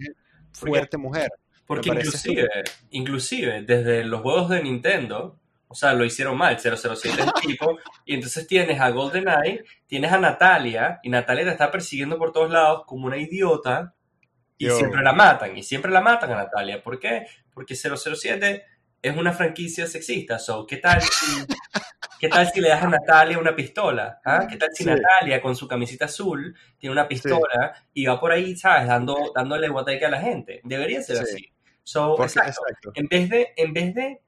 [0.58, 1.30] Porque- fuerte mujer.
[1.66, 2.48] Porque inclusive,
[2.90, 7.78] inclusive, desde los juegos de Nintendo, o sea, lo hicieron mal, 007 es el tipo,
[8.04, 12.50] y entonces tienes a GoldenEye, tienes a Natalia, y Natalia te está persiguiendo por todos
[12.50, 13.94] lados como una idiota,
[14.58, 14.76] y Yo.
[14.76, 16.82] siempre la matan, y siempre la matan a Natalia.
[16.82, 17.26] ¿Por qué?
[17.54, 18.64] Porque 007
[19.00, 21.44] es una franquicia sexista, so, ¿qué tal si,
[22.20, 24.20] ¿qué tal si le das a Natalia una pistola?
[24.24, 24.46] ¿Ah?
[24.48, 24.90] ¿Qué tal si Sí.
[24.90, 28.86] Natalia con su camisita azul tiene una pistola y va por ahí, ¿sabes?
[28.86, 30.60] Dando, dándole guateque a la gente.
[30.64, 31.22] Debería ser Sí.
[31.22, 31.51] así.
[31.84, 32.62] So, Porque- exacto.
[32.68, 32.92] exacto.
[32.94, 34.22] En vez de, en vez de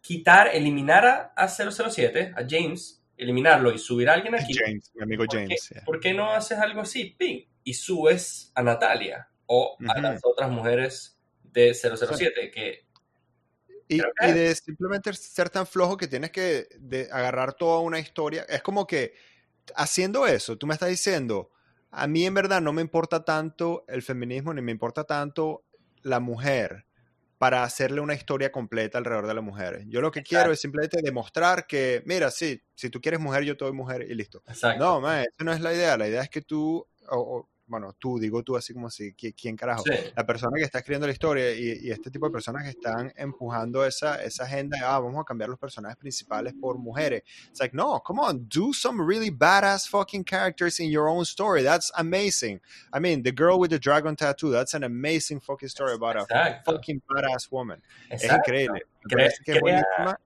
[0.00, 5.02] quitar, eliminar a, a 007, a James, eliminarlo y subir a alguien aquí, James, mi
[5.02, 5.68] amigo ¿por qué, James.
[5.68, 5.84] yeah.
[5.84, 7.14] por qué no haces algo así?
[7.18, 10.02] Ping, y subes a Natalia o a Ujú.
[10.02, 12.86] las otras mujeres de 007, que
[13.88, 18.46] Y, y de simplemente ser tan flojo que tienes que de agarrar toda una historia.
[18.48, 19.14] Es como que
[19.74, 21.50] haciendo eso, tú me estás diciendo,
[21.90, 25.64] a mí en verdad no me importa tanto el feminismo ni me importa tanto
[26.02, 26.86] la mujer
[27.40, 29.84] para hacerle una historia completa alrededor de la mujer.
[29.88, 33.56] Yo lo que quiero es simplemente demostrar que, mira, sí, si tú quieres mujer, yo
[33.56, 34.42] te doy mujer y listo.
[34.46, 34.84] exacto.
[34.84, 35.96] No, man, eso no es la idea.
[35.96, 39.56] La idea es que tú, o- o, bueno, tú, digo tú así como ¿qui- ¿quién
[39.56, 39.84] carajo?
[39.86, 39.92] Sí.
[40.16, 43.12] la persona que está escribiendo la historia y, y este tipo de personas que están
[43.16, 47.22] empujando esa, esa agenda de, ah, vamos a cambiar los personajes principales por mujeres.
[47.48, 51.62] It's like, no, come on, do some really badass fucking characters in your own story.
[51.62, 52.60] That's amazing.
[52.92, 56.26] I mean, the girl with the dragon tattoo, that's an amazing fucking story about a
[56.66, 57.80] fucking badass woman.
[58.10, 58.50] Es exacto.
[58.50, 58.80] increíble.
[59.04, 60.18] Me Crea- que es crea-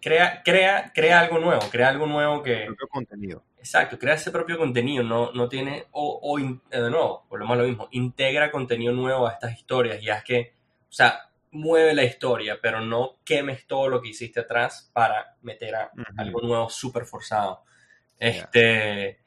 [0.00, 3.42] Crea, crea, crea algo nuevo, crea algo nuevo que, propio contenido.
[3.66, 7.46] Exacto, crea ese propio contenido, no, no tiene, o, o eh, de nuevo, por lo
[7.46, 10.52] más lo mismo, integra contenido nuevo a estas historias y haz que,
[10.88, 15.74] o sea, mueve la historia, pero no quemes todo lo que hiciste atrás para meter
[15.74, 17.64] a algo nuevo súper forzado.
[18.18, 19.18] Este,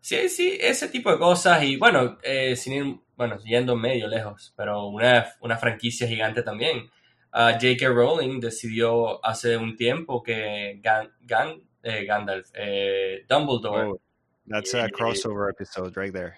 [0.00, 4.54] sí, sí, ese tipo de cosas y bueno, eh, sin ir, bueno, yendo medio lejos,
[4.56, 6.90] pero una, una franquicia gigante también.
[7.32, 7.88] Ah, J.K.
[7.88, 14.00] Rowling decidió hace un tiempo que Gan- Gan- eh, Gandalf, eh, Dumbledore, Oh,
[14.46, 16.36] that's a Eh, crossover episode right there.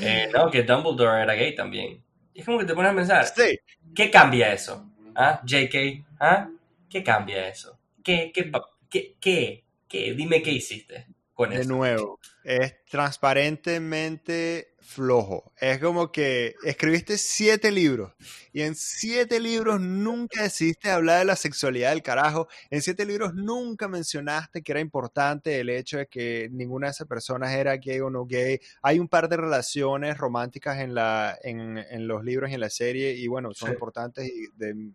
[0.00, 2.02] eh, no, que Dumbledore era gay también.
[2.34, 3.58] Es como que te pones a pensar, sí,
[3.94, 4.86] ¿qué cambia eso?
[5.14, 5.40] ¿Ah?
[5.44, 6.48] JK, ¿ah?
[6.88, 7.78] ¿Qué cambia eso?
[8.02, 8.50] ¿Qué, qué,
[8.90, 10.14] qué, qué, qué?
[10.14, 11.68] Dime qué hiciste con de eso.
[11.68, 15.52] nuevo, es transparentemente flojo.
[15.60, 18.12] Es como que escribiste siete libros
[18.52, 22.48] y en siete libros nunca decidiste hablar de la sexualidad del carajo.
[22.70, 27.06] En siete libros nunca mencionaste que era importante el hecho de que ninguna de esas
[27.06, 28.60] personas era gay o no gay.
[28.82, 32.70] Hay un par de relaciones románticas en, la, en, en los libros y en la
[32.70, 33.72] serie y bueno, son Sí.
[33.74, 34.90] importantes y de,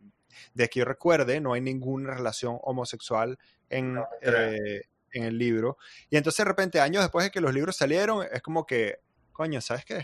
[0.54, 3.38] de que yo recuerde, no hay ninguna relación homosexual
[3.70, 5.78] en, No, eh, en el libro.
[6.10, 9.00] Y entonces de repente, años después de que los libros salieron, es como que,
[9.38, 10.04] coño, ¿sabes qué?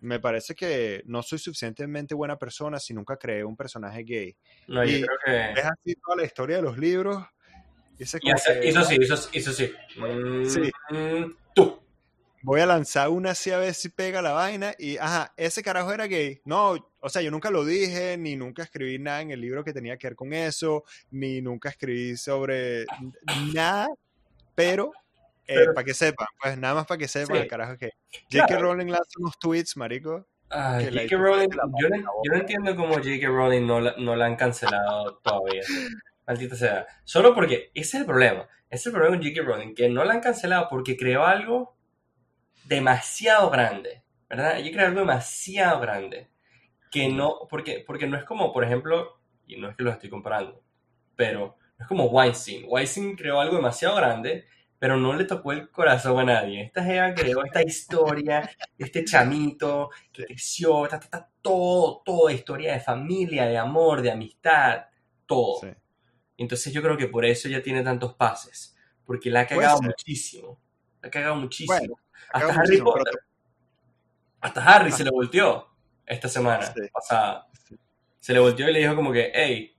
[0.00, 4.36] Me parece que no soy suficientemente buena persona si nunca creé un personaje gay.
[4.66, 5.60] No, yo y- creo que...
[5.60, 7.24] Es así toda la historia de los libros.
[7.98, 9.72] Y ese Y hace- que, hizo sí, hizo, hizo sí.
[9.96, 10.70] Mm, Sí.
[11.54, 11.80] tú.
[12.42, 15.92] voy a lanzar una así a ver si pega la vaina y, ajá, ese carajo
[15.92, 16.40] era gay.
[16.44, 19.72] No, o sea, yo nunca lo dije, ni nunca escribí nada en el libro que
[19.72, 22.86] tenía que ver con eso, ni nunca escribí sobre
[23.52, 23.88] nada,
[24.54, 24.92] pero,
[25.56, 27.42] Pero- para que sepan, pues nada más para que sepan, Sí.
[27.42, 27.90] el carajo que
[28.30, 28.46] J.K.
[28.46, 28.62] Claro.
[28.62, 30.26] Rowling lanza unos tweets, marico.
[30.50, 31.16] La J.K.
[31.16, 33.26] Rowling, yo no, yo entiendo cómo J.K.
[33.26, 35.62] Rowling no la, no la han cancelado todavía.
[36.26, 36.86] Maldita sea.
[37.04, 38.42] Solo porque ese es el problema.
[38.70, 39.42] Ese es el problema con J.K.
[39.46, 41.76] Rowling, que no la han cancelado porque creó algo
[42.64, 44.02] demasiado grande.
[44.28, 44.58] ¿Verdad?
[44.58, 46.28] Ella creó algo demasiado grande.
[46.90, 50.08] Que no, porque, porque no es como, por ejemplo, y no es que lo estoy
[50.10, 50.62] comparando,
[51.16, 52.64] pero no es como Weinstein.
[52.66, 54.46] Weinstein creó algo demasiado grande,
[54.78, 56.64] pero no le tocó el corazón a nadie.
[56.64, 62.80] Esta Jeva creó esta historia, este chamito que creció, ta, ta, todo, todo, historia de
[62.80, 64.86] familia, de amor, de amistad,
[65.26, 65.60] todo.
[65.60, 65.68] Sí.
[66.36, 70.60] Entonces yo creo que por eso ella tiene tantos pases, porque la ha cagado muchísimo.
[71.02, 71.76] La ha cagado muchísimo.
[71.78, 73.04] Bueno, Hasta cagado Harry muchísimo, Potter.
[73.12, 73.24] pero-
[74.40, 75.66] Hasta Harry se le volteó
[76.06, 76.80] esta semana Sí.
[76.92, 77.48] pasada.
[77.66, 77.76] Sí.
[78.20, 79.74] Se le volteó y le dijo como que, hey,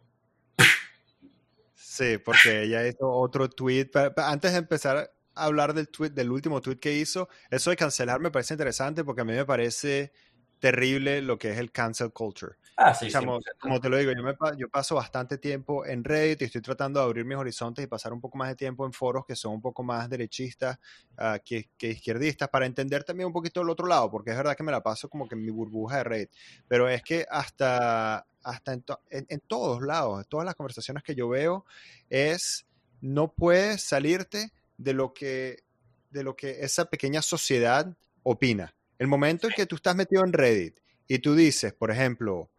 [1.99, 3.91] Sí, porque ella hizo otro tweet.
[4.15, 8.21] Antes de empezar a hablar del tweet, del último tweet que hizo, eso de cancelar
[8.21, 10.13] me parece interesante porque a mí me parece
[10.59, 12.55] terrible lo que es el cancel culture.
[12.77, 13.59] ah, sí, Chamo, 100%.
[13.59, 17.01] como te lo digo, yo, me yo paso bastante tiempo en Reddit y estoy tratando
[17.01, 19.53] de abrir mis horizontes y pasar un poco más de tiempo en foros que son
[19.55, 20.79] un poco más derechistas
[21.17, 24.55] ah, que, que izquierdistas para entender también un poquito el otro lado, porque es verdad
[24.55, 26.31] que me la paso como que en mi burbuja de Reddit,
[26.65, 31.03] pero es que hasta, hasta en, to- en- en todos lados, en todas las conversaciones
[31.03, 31.65] que yo veo,
[32.09, 32.65] es
[33.01, 35.63] no puedes salirte de lo que,
[36.09, 38.73] de lo que esa pequeña sociedad opina.
[38.97, 42.49] El momento en que tú estás metido en Reddit y tú dices, por ejemplo,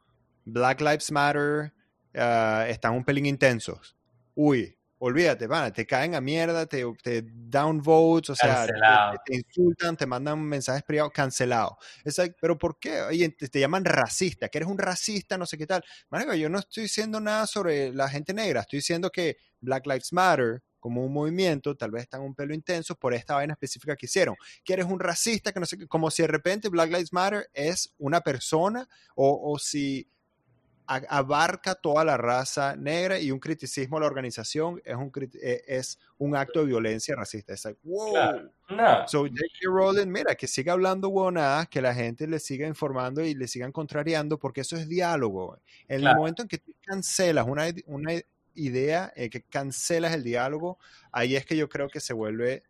[0.45, 1.73] Black Lives Matter
[2.15, 3.97] ah, están un pelín intensos.
[4.35, 8.67] Uy, olvídate, van, te caen a mierda, te, te downvotes, o sea,
[9.25, 11.79] te, insultan, te mandan mensajes privados, cancelado.
[12.05, 13.01] Es like, pero ¿por qué?
[13.03, 15.83] Oye, te, te llaman racista, que eres un racista, no sé qué tal.
[16.11, 20.13] Marico, yo no estoy diciendo nada sobre la gente negra, estoy diciendo que Black Lives
[20.13, 24.07] Matter como un movimiento, tal vez están un pelo intensos por esta vaina específica que
[24.07, 24.35] hicieron.
[24.65, 27.51] Que eres un racista, que no sé qué, como si de repente Black Lives Matter
[27.53, 30.09] es una persona o, o si
[31.09, 35.99] abarca toda la raza negra y un criticismo a la organización es un, eh, es
[36.19, 37.53] un acto de violencia racista.
[37.55, 38.13] Es like, wow.
[38.13, 38.53] Claro.
[38.71, 39.69] No, So, J.K.
[39.71, 43.73] Rowling, mira, que siga hablando huevonadas, que la gente le siga informando y le sigan
[43.73, 45.59] contrariando, porque eso es diálogo.
[45.89, 46.19] En el Claro.
[46.19, 48.13] momento en que tú cancelas una, una
[48.55, 50.79] idea, eh, que cancelas el diálogo,
[51.13, 52.65] ahí es que yo creo que se vuelve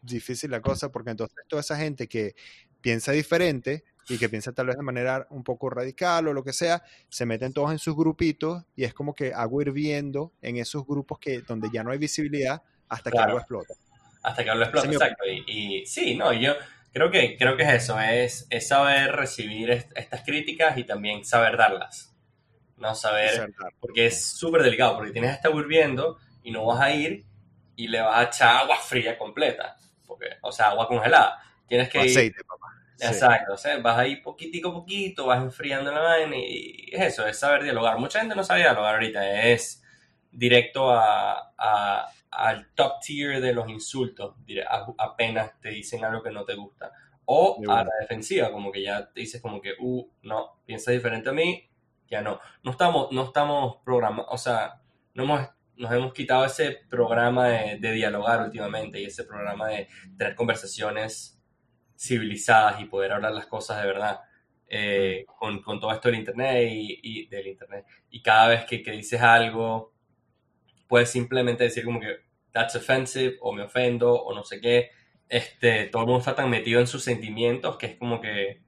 [0.00, 2.34] difícil la cosa, porque entonces toda esa gente que
[2.80, 6.52] piensa diferente y que piensa tal vez de manera un poco radical o lo que
[6.52, 10.86] sea, se meten todos en sus grupitos y es como que agua hirviendo en esos
[10.86, 13.22] grupos que donde ya no hay visibilidad hasta que Claro.
[13.22, 13.74] algo explota.
[14.22, 15.24] hasta que lo explota, exacto.
[15.26, 16.54] Y, y sí, no, yo
[16.92, 21.24] creo que, creo que es eso, es, es saber recibir est- estas críticas y también
[21.24, 22.14] saber darlas.
[22.78, 27.24] No saber, porque es súper delicado, porque tienes esta hirviendo y no vas a ir
[27.76, 31.42] y le vas a echar agua fría completa, porque, o sea, agua congelada.
[31.68, 32.67] Tienes que O ir, aceite, papá.
[33.00, 37.26] Exacto, o sea, vas ahí poquitico a poquito, vas enfriando la vaina y es eso,
[37.28, 37.96] es saber dialogar.
[37.98, 39.82] Mucha gente no sabe dialogar ahorita, es
[40.32, 44.34] directo a, a- al top tier de los insultos,
[44.98, 46.92] apenas te dicen algo que no te gusta.
[47.24, 51.30] O a la defensiva, como que ya te dices como que, uh, no, piensas diferente
[51.30, 51.68] a mí,
[52.10, 52.40] ya no.
[52.62, 54.80] No estamos, no estamos programados, o sea,
[55.14, 59.88] no hemos, nos hemos quitado ese programa de, de dialogar últimamente y ese programa de
[60.16, 61.37] tener conversaciones
[61.98, 64.20] civilizadas y poder hablar las cosas de verdad.
[64.70, 68.82] Eh, con, con, todo esto del internet y, y, del internet y cada vez que,
[68.82, 69.94] que, dices algo
[70.86, 72.18] puedes simplemente decir como que
[72.52, 74.90] that's offensive o me ofendo o no sé qué
[75.30, 78.60] este todo el mundo está tan metido en sus sentimientos que es como que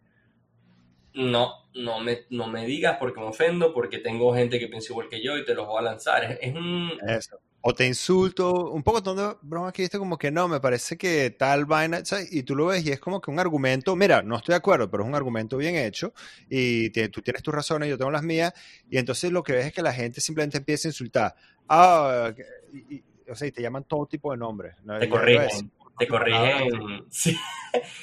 [1.15, 5.09] no no me, no me digas porque me ofendo porque tengo gente que piensa igual
[5.09, 8.71] que yo y te los voy a lanzar es, es un Eso o te insulto,
[8.71, 12.33] un poco de bromas que viste como que no, me parece que tal vaina, ¿sabes?
[12.33, 14.91] y tú lo ves y es como que un argumento, mira, no estoy de acuerdo,
[14.91, 16.15] pero es un argumento bien hecho
[16.49, 18.55] y tú tienes tus razones, yo tengo las mías,
[18.89, 21.35] y entonces lo que ves es que la gente simplemente empieza a insultar.
[21.69, 22.33] Ah,
[22.73, 24.75] y, o sea, y te llaman todo tipo de nombres.
[24.83, 24.99] ¿no?
[24.99, 25.71] Te corrigen,
[26.01, 27.07] te corrigen.
[27.11, 27.39] Sí.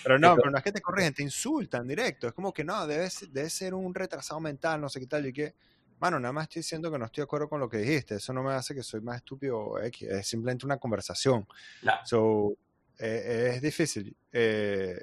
[0.03, 2.88] Pero no, pero no es que te corrigen, te insultan directo, es como que no,
[2.88, 5.53] debe, debe ser un retrasado mental, no sé qué tal, y que
[5.99, 8.15] Mano, nada más estoy diciendo que no estoy de acuerdo con lo que dijiste.
[8.15, 9.79] Eso no me hace que soy más estúpido.
[9.79, 11.47] Es simplemente una conversación.
[11.81, 11.93] No.
[12.05, 12.55] So,
[12.99, 14.15] eh, es difícil.
[14.31, 15.01] Eh,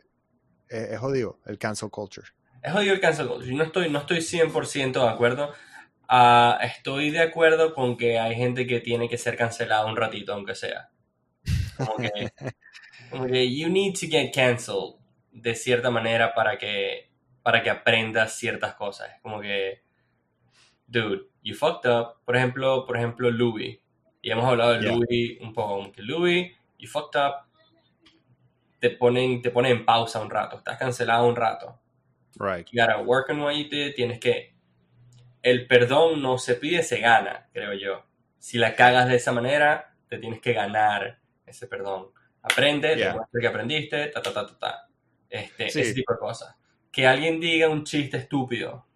[0.69, 2.29] es jodido el cancel culture.
[2.63, 3.51] Es jodido el cancel culture.
[3.51, 5.53] Yo no estoy, no estoy 100% de acuerdo.
[6.09, 10.33] Uh, estoy de acuerdo con que hay gente que tiene que ser cancelada un ratito,
[10.33, 10.91] aunque sea.
[11.77, 12.31] Como que,
[13.11, 14.97] como que you need to get canceled
[15.31, 17.11] de cierta manera para que,
[17.43, 19.11] para que aprendas ciertas cosas.
[19.23, 19.85] Como que
[20.87, 22.25] dude, you fucked up.
[22.25, 23.79] Por ejemplo, por ejemplo, Louis.
[24.23, 27.47] Y hemos hablado de Louis un poco, como que Louis, you fucked up.
[28.79, 31.81] Te ponen, te ponen en pausa un rato, estás cancelado un rato.
[32.37, 32.67] Right.
[32.71, 34.55] You gotta work on what you did, tienes que...
[35.43, 38.05] El perdón no se pide, se gana, creo yo.
[38.39, 42.09] Si la cagas de esa manera, te tienes que ganar ese perdón.
[42.45, 43.09] Aprende, Yeah.
[43.13, 44.89] demuestra que aprendiste, ta, ta, ta, ta, ta.
[45.29, 45.81] Este, Sí.
[45.81, 46.55] Ese tipo de cosas.
[46.93, 48.87] Que alguien diga un chiste estúpido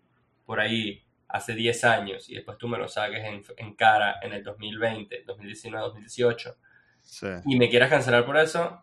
[0.47, 4.33] por ahí hace 10 años y después tú me lo saques en, en cara en
[4.33, 6.57] el 2020, 2019, 2018
[7.03, 7.27] Sí.
[7.47, 8.81] y me quieras cancelar por eso,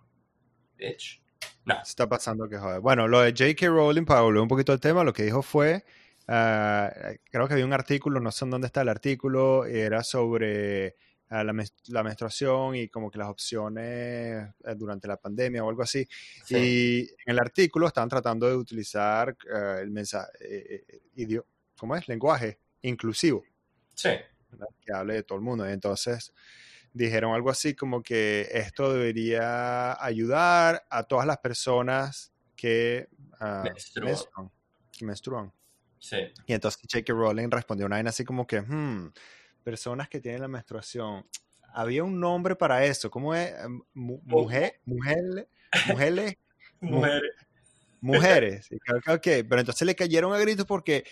[0.78, 1.21] bitch.
[1.63, 1.80] No.
[1.82, 2.80] Está pasando que joder.
[2.82, 3.67] Bueno, lo de J.K.
[3.67, 5.84] Rowling, para volver un poquito al tema, lo que dijo fue,
[6.28, 6.91] ah,
[7.32, 10.95] creo que había un artículo, no sé en dónde está el artículo, era sobre
[11.29, 13.85] la, la menstruación y como que las opciones
[14.63, 16.07] eh, durante la pandemia o algo así.
[16.45, 16.55] Sí.
[16.55, 20.83] Y en el artículo estaban tratando de utilizar ah, el mensaje,
[21.77, 22.07] ¿cómo es?
[22.07, 23.43] Lenguaje inclusivo.
[23.93, 24.09] Sí.
[24.49, 24.67] ¿verdad?
[24.79, 25.67] que hable de todo el mundo.
[25.67, 26.33] Y entonces
[26.93, 33.09] dijeron algo así como que esto debería ayudar a todas las personas que
[33.39, 34.51] ah, Menstruan.
[35.01, 35.53] menstruan.
[35.99, 36.17] Sí.
[36.45, 37.11] Y entonces J.K.
[37.13, 39.11] Rowling respondió una vaina así como que, hmm,
[39.65, 41.25] personas que tienen la menstruación.
[41.73, 43.51] Había un nombre para eso, ¿cómo es?
[43.93, 45.49] Mu- mujer, mujer,
[45.88, 46.36] mujeres,
[46.80, 47.21] Mu- Mujer.
[47.99, 48.69] mujeres.
[48.86, 51.04] Creo que, ok, pero entonces le cayeron a gritos porque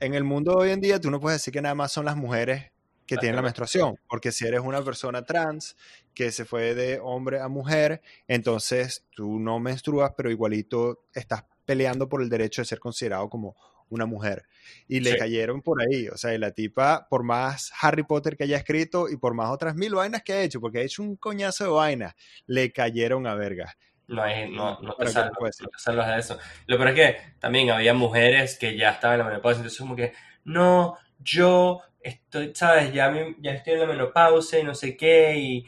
[0.00, 2.04] en el mundo de hoy en día tú no puedes decir que nada más son
[2.04, 2.70] las mujeres
[3.06, 5.76] que tienen la menstruación, porque si eres una persona trans
[6.14, 12.08] que se fue de hombre a mujer, entonces tú no menstruas, pero igualito estás peleando
[12.08, 13.56] por el derecho de ser considerado como
[13.94, 14.44] una mujer.
[14.88, 15.16] Y le Sí.
[15.16, 19.08] cayeron por ahí, o sea, y la tipa, por más Harry Potter que haya escrito
[19.08, 21.70] y por más otras mil vainas que ha hecho, porque ha hecho un coñazo de
[21.70, 22.14] vainas,
[22.46, 23.76] le cayeron a verga.
[24.06, 25.70] No, hay, no, no, te Bueno, ¿qué salvas, te puedo decir?
[25.72, 26.38] no salvas de eso.
[26.66, 29.96] Lo peor es que también había mujeres que ya estaban en la menopausia, entonces como
[29.96, 30.12] que,
[30.44, 35.64] no, yo estoy, sabes, ya, ya estoy en la menopausia y no sé qué, y,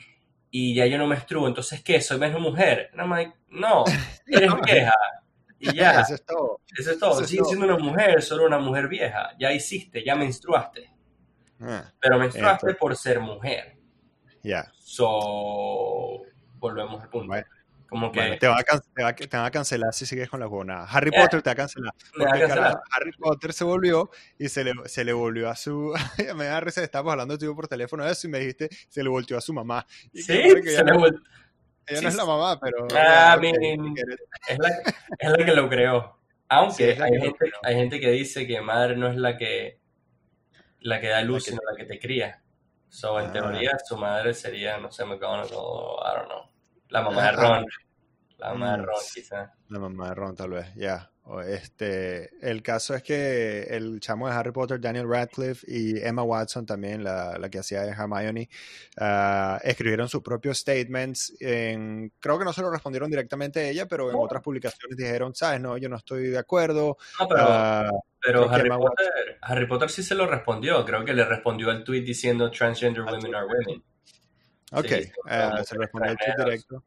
[0.50, 2.00] y ya yo no menstruo, entonces ¿qué?
[2.02, 2.90] ¿Soy menos mujer?
[2.94, 3.06] No,
[3.48, 3.84] no,
[4.26, 4.92] eres vieja.
[5.58, 6.60] Y ya, Eso es todo.
[6.76, 7.12] eso es todo.
[7.12, 7.48] eso es Sigues todo.
[7.56, 9.30] siendo una mujer, solo una mujer vieja.
[9.38, 10.90] Ya hiciste, ya menstruaste.
[11.60, 13.76] Ah, Pero menstruaste por ser mujer.
[14.42, 14.70] Ya.
[14.78, 16.22] So,
[16.58, 17.28] volvemos al punto.
[17.28, 17.46] Bueno.
[17.88, 20.28] Como que Bueno, te van, a te, va a- te van a cancelar si sigues
[20.28, 20.86] con la huevonada.
[20.86, 21.92] Harry Eh, Potter te va a cancelar.
[22.16, 22.64] me va a Porque cancelar.
[22.72, 25.94] carajo, Harry Potter se volvió y se le, se le volvió a su.
[26.36, 29.08] me da risa, estábamos hablando tú por teléfono de eso y me dijiste, se le
[29.08, 29.86] volteó a su mamá.
[30.12, 30.32] Y Sí,
[30.64, 31.22] se le no, vol-
[31.86, 32.86] ella sí, no es la mamá, pero.
[32.94, 34.68] Ah, es, la,
[35.18, 36.16] es la que lo creó.
[36.48, 37.52] Aunque Sí, hay, que gente, creó.
[37.62, 39.78] hay gente que dice que madre no es la que
[40.80, 42.40] la que da luz, sino la que te cría.
[42.88, 43.32] So, en Ah.
[43.32, 46.42] teoría, su madre sería, no sé, McGonagall o I don't know.
[46.90, 47.66] La mamá de Ah, Ron.
[48.38, 49.50] La mamá de Mm, quizás.
[49.68, 51.10] La mamá de Ron, tal vez, ya.
[51.28, 56.22] O Este, el caso es que el chamo de Harry Potter, Daniel Radcliffe y Emma
[56.22, 58.48] Watson también, la, la que hacía de Hermione,
[58.98, 61.34] ah, escribieron sus propios statements.
[61.40, 64.22] En, creo que no se lo respondieron directamente a ella, pero en No.
[64.22, 66.96] otras publicaciones dijeron, sabes, no, yo no estoy de acuerdo.
[67.18, 67.90] No, pero, ah,
[68.22, 70.84] pero Harry, Potter, Harry Potter sí se lo respondió.
[70.84, 73.82] Creo que le respondió al tweet diciendo transgender women are women.
[74.72, 76.84] ok, Sí, como se respondió el tweet directo.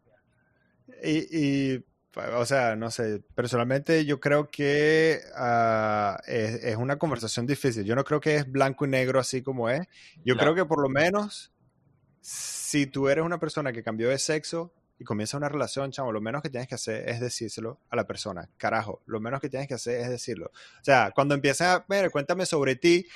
[1.04, 1.38] Y,
[1.76, 1.86] y,
[2.16, 7.84] o sea, no sé, personalmente yo creo que ah, es, es, una conversación difícil.
[7.84, 9.82] Yo no creo que es blanco y negro así como es.
[10.26, 11.54] Yo creo que por lo menos,
[12.22, 16.20] si tú eres una persona que cambió de sexo y comienza una relación, chamo, lo
[16.20, 18.50] menos que tienes que hacer es decírselo a la persona.
[18.58, 20.47] Carajo, lo menos que tienes que hacer es decirlo.
[20.47, 23.08] O sea, cuando empiezas a ver, cuéntame sobre ti,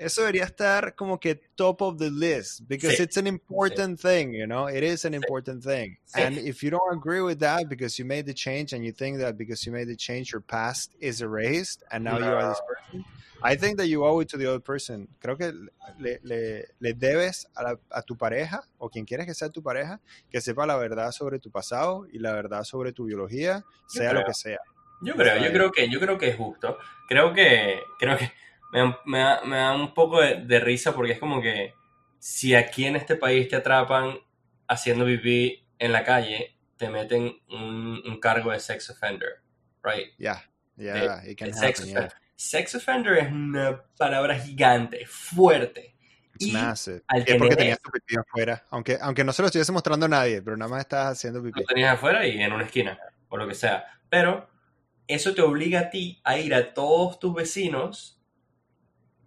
[0.00, 3.02] eso debería estar como que top of the list because Sí.
[3.04, 4.68] it's an important thing, you know.
[4.68, 5.16] It is an Sí.
[5.16, 5.98] important thing.
[6.14, 9.18] And if you don't agree with that because you made the change and you think
[9.18, 12.60] that because you made the change your past is erased and now you are this
[12.66, 13.04] person,
[13.42, 15.08] I think that you owe it to the other person.
[15.20, 15.52] Creo que
[15.98, 19.62] le, le, le debes a, la- a tu pareja o quien quieres que sea tu
[19.62, 19.98] pareja
[20.30, 24.24] que sepa la verdad sobre tu pasado y la verdad sobre tu biología, sea lo
[24.24, 24.58] que sea.
[25.02, 26.76] Yo creo, yo creo que, yo creo que es justo.
[27.08, 28.30] Creo que, creo que
[28.72, 31.74] me, da- me da, me da un poco de, de risa porque es como que
[32.18, 34.18] si aquí en este país te atrapan
[34.68, 39.40] haciendo pipí en la calle, te meten un, un cargo de sex offender,
[39.82, 40.12] right?
[40.18, 40.42] Yeah,
[40.76, 41.68] yeah, it can El happen.
[41.74, 41.92] sex, Yeah.
[41.98, 42.12] offender.
[42.36, 45.94] sex offender es una palabra gigante, fuerte.
[46.34, 47.02] It's Y massive.
[47.08, 50.08] al es porque tenías tu pipí afuera, aunque, aunque no se lo estuviese mostrando a
[50.08, 51.60] nadie, pero nada más estás haciendo pipí.
[51.60, 52.98] lo tenías afuera y en una esquina,
[53.28, 53.84] o lo que sea.
[54.08, 54.48] Pero
[55.06, 58.19] eso te obliga a ti a ir a todos tus vecinos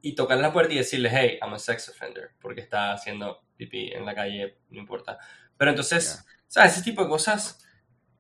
[0.04, 3.92] y tocar la puerta y decirles, hey, I'm a sex offender, porque está haciendo pipí
[3.94, 5.18] en la calle, no importa.
[5.58, 6.74] Pero entonces, ¿sabes?
[6.74, 7.58] Ese tipo de cosas.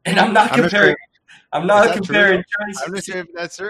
[0.05, 0.95] And I'm not I'm not comparing.
[1.51, 2.43] I'm not comparing.
[2.85, 3.69] I'm not sure if that's true.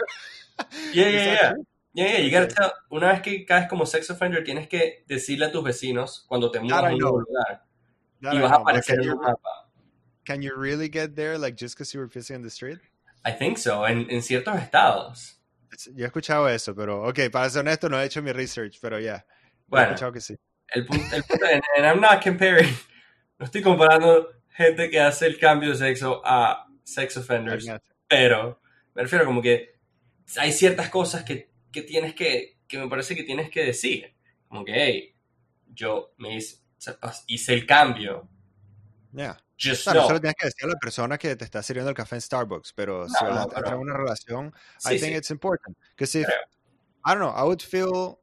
[0.93, 1.49] Yeah, yeah, yeah.
[1.53, 1.65] true?
[1.95, 5.45] Yeah, yeah, you gotta tell- una vez que caes como sex offender, tienes que decirle
[5.47, 7.63] a tus vecinos cuando te mudas a un nuevo lugar
[8.21, 9.69] That y I vas a know, aparecer en un mapa.
[10.25, 12.79] can you really get there, like, just because you were pissing in the street?
[13.25, 15.39] I think so, en, en ciertos estados.
[15.93, 18.99] Yo he escuchado eso, pero, ok, para ser honesto, no he hecho mi research, pero
[18.99, 20.35] ya, yeah, he Bueno, escuchado que sí.
[20.73, 22.69] el punto, el punto and I'm not comparing,
[23.39, 27.65] no estoy comparando gente que hace el cambio de sexo a sex offenders,
[28.07, 28.61] pero
[28.93, 29.75] me refiero como que
[30.37, 34.13] hay ciertas cosas que, que tienes que, que me parece que tienes que decir.
[34.47, 35.15] Como que, hey,
[35.67, 36.57] yo me hice,
[37.27, 38.29] hice el cambio.
[39.11, 39.42] Yeah.
[39.59, 40.05] Just Claro, know.
[40.05, 42.21] eso lo tienes que decir a la persona que te está sirviendo el café en
[42.21, 45.17] Starbucks, pero si No, vas a entrar en una relación, Sí, I think sí.
[45.17, 45.77] it's important.
[45.95, 46.27] Because if.
[47.05, 48.19] I don't know, I would feel,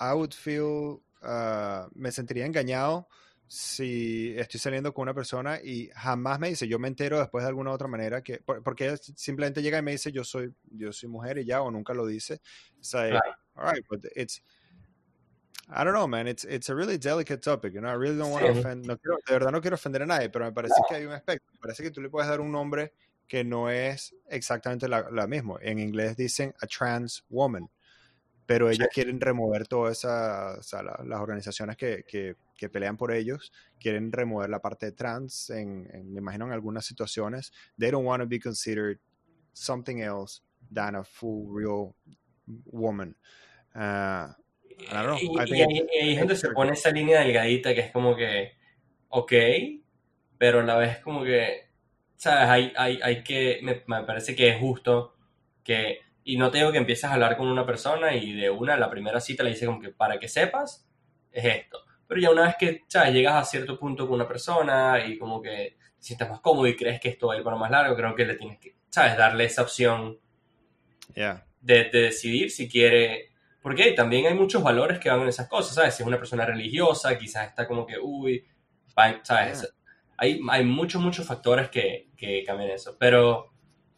[0.00, 3.08] I would feel, uh, me sentiría engañado
[3.46, 7.48] si estoy saliendo con una persona y jamás me dice, yo me entero después de
[7.48, 10.92] alguna otra manera que, por- porque ella simplemente llega y me dice, yo soy, yo
[10.92, 12.40] soy mujer y ya, o nunca lo dice.
[12.78, 13.36] It's like, Claro.
[13.56, 14.42] all right, but it's,
[15.72, 18.30] I don't know, man, it's, it's a really delicate topic, you know, I really don't
[18.32, 20.74] want to offend, no quiero- de verdad no quiero ofender a nadie, pero me parece
[20.88, 22.92] que hay un aspecto, me parece que tú le puedes dar un nombre
[23.28, 25.58] que no es exactamente la, la mismo.
[25.60, 27.68] En inglés dicen a trans woman,
[28.46, 32.96] pero ellos quieren remover toda esa, o sea, la- las organizaciones que, que, que pelean
[32.96, 37.52] por ellos, quieren remover la parte de trans, en, en- me imagino en algunas situaciones.
[37.78, 38.98] They don't want to be considered
[39.52, 40.42] something else
[40.74, 41.94] than a full, real
[42.64, 43.16] woman.
[43.74, 44.36] Ah,
[44.90, 46.90] I don't know, Y, I y think ahí, y ahí es donde se pone esa
[46.90, 48.52] línea delgadita que es como que,
[49.08, 49.32] ok,
[50.38, 51.68] pero a la vez como que,
[52.16, 52.48] ¿sabes?
[52.48, 55.14] Hay, hay, hay que, me, me parece que es justo
[55.62, 58.76] que, y no te digo que empieces a hablar con una persona y de una,
[58.76, 60.88] la primera cita le dice como que para que sepas,
[61.32, 61.84] es esto.
[62.06, 63.12] Pero ya una vez que, ¿sabes?
[63.12, 66.76] Llegas a cierto punto con una persona y como que te sientes más cómodo y
[66.76, 69.16] crees que esto va a ir para más largo, creo que le tienes que, ¿sabes?
[69.16, 70.18] Darle esa opción
[71.14, 71.44] yeah.
[71.60, 73.29] de, de decidir si quiere.
[73.62, 75.94] Porque también hay muchos valores que van en esas cosas, ¿sabes?
[75.94, 78.46] Si es una persona religiosa, quizás está como que, uy,
[79.22, 79.60] ¿sabes?
[79.60, 79.68] Yeah.
[80.16, 82.96] Hay, hay muchos, muchos factores que, que cambian eso.
[82.98, 83.52] Pero,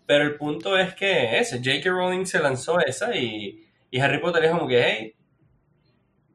[0.06, 1.90] pero el punto es que ese, J.K.
[1.90, 5.14] Rowling se lanzó esa y, y Harry Potter es como que, hey,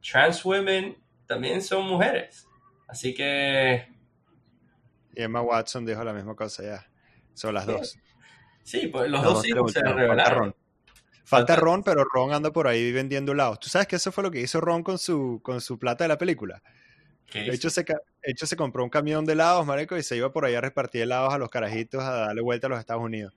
[0.01, 2.47] trans women también son mujeres.
[2.87, 3.87] Así que,
[5.15, 6.87] Y Emma Watson dijo la misma cosa ya.
[7.33, 7.99] Son las Sí, dos.
[8.63, 10.55] sí, pues los dos se hijos se revelaron.
[11.27, 13.59] Falta Ron, pero Ron anda por ahí vendiendo helados.
[13.59, 16.07] ¿Tú sabes que eso fue lo que hizo Ron con su, con su plata de
[16.07, 16.63] la película?
[17.25, 17.83] ¿Qué De hecho, se,
[18.23, 21.01] hecho, se compró un camión de helados, marico, y se iba por ahí a repartir
[21.01, 23.33] helados a los carajitos a darle vuelta a los Estados Unidos.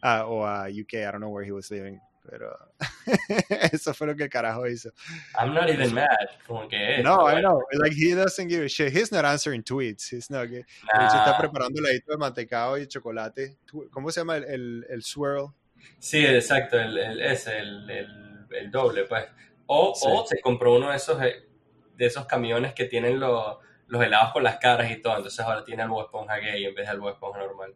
[0.00, 1.98] Ah, o a UK, I don't know where he was living.
[2.26, 2.56] Pero
[3.72, 4.90] eso fue lo que el carajo hizo.
[5.38, 6.08] I'm not even mad.
[6.46, 7.60] Como que, No, I know.
[7.72, 8.90] Like, he doesn't give a shit.
[8.90, 10.10] He's not answering tweets.
[10.10, 10.48] He's not...
[10.48, 11.38] De hecho, está nah.
[11.38, 13.58] preparando heladito de mantecado y chocolate.
[13.90, 15.52] ¿Cómo se llama el, el, el swirl?
[15.98, 19.24] Sí, exacto, el, el, ese, el, el, el doble, pues.
[19.66, 20.06] O, Sí.
[20.10, 21.48] o se compró uno de esos, eh,
[21.96, 23.56] de esos camiones que tienen los,
[23.86, 26.74] los helados con las caras y todo, entonces ahora tiene el Bob Esponja gay en
[26.74, 27.74] vez del Bob Esponja normal.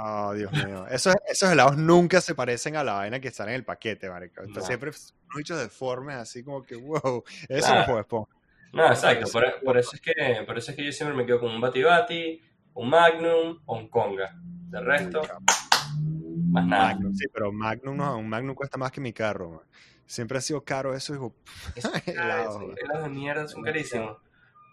[0.00, 0.86] Oh, Dios mío.
[0.90, 4.40] Esos, esos helados nunca se parecen a la vaina que están en el paquete, marico.
[4.40, 4.66] Entonces, No.
[4.66, 7.80] siempre son hechos deformes, así como que, wow, eso Claro.
[7.80, 8.32] no fue Esponja.
[8.72, 10.12] No, exacto, por, por eso es que,
[10.46, 12.42] por eso es que yo siempre me quedo con un Bati Bati,
[12.74, 14.34] un Magnum o un Conga.
[14.68, 15.22] De resto,
[16.60, 16.84] más nada.
[16.94, 19.50] Magnum, sí, pero Magnum no, un Magnum cuesta más que mi carro.
[19.50, 19.60] man.
[20.06, 21.34] Siempre ha sido caro eso, hijo.
[21.76, 22.60] Esos helados
[23.02, 24.16] de mierda son carísimos.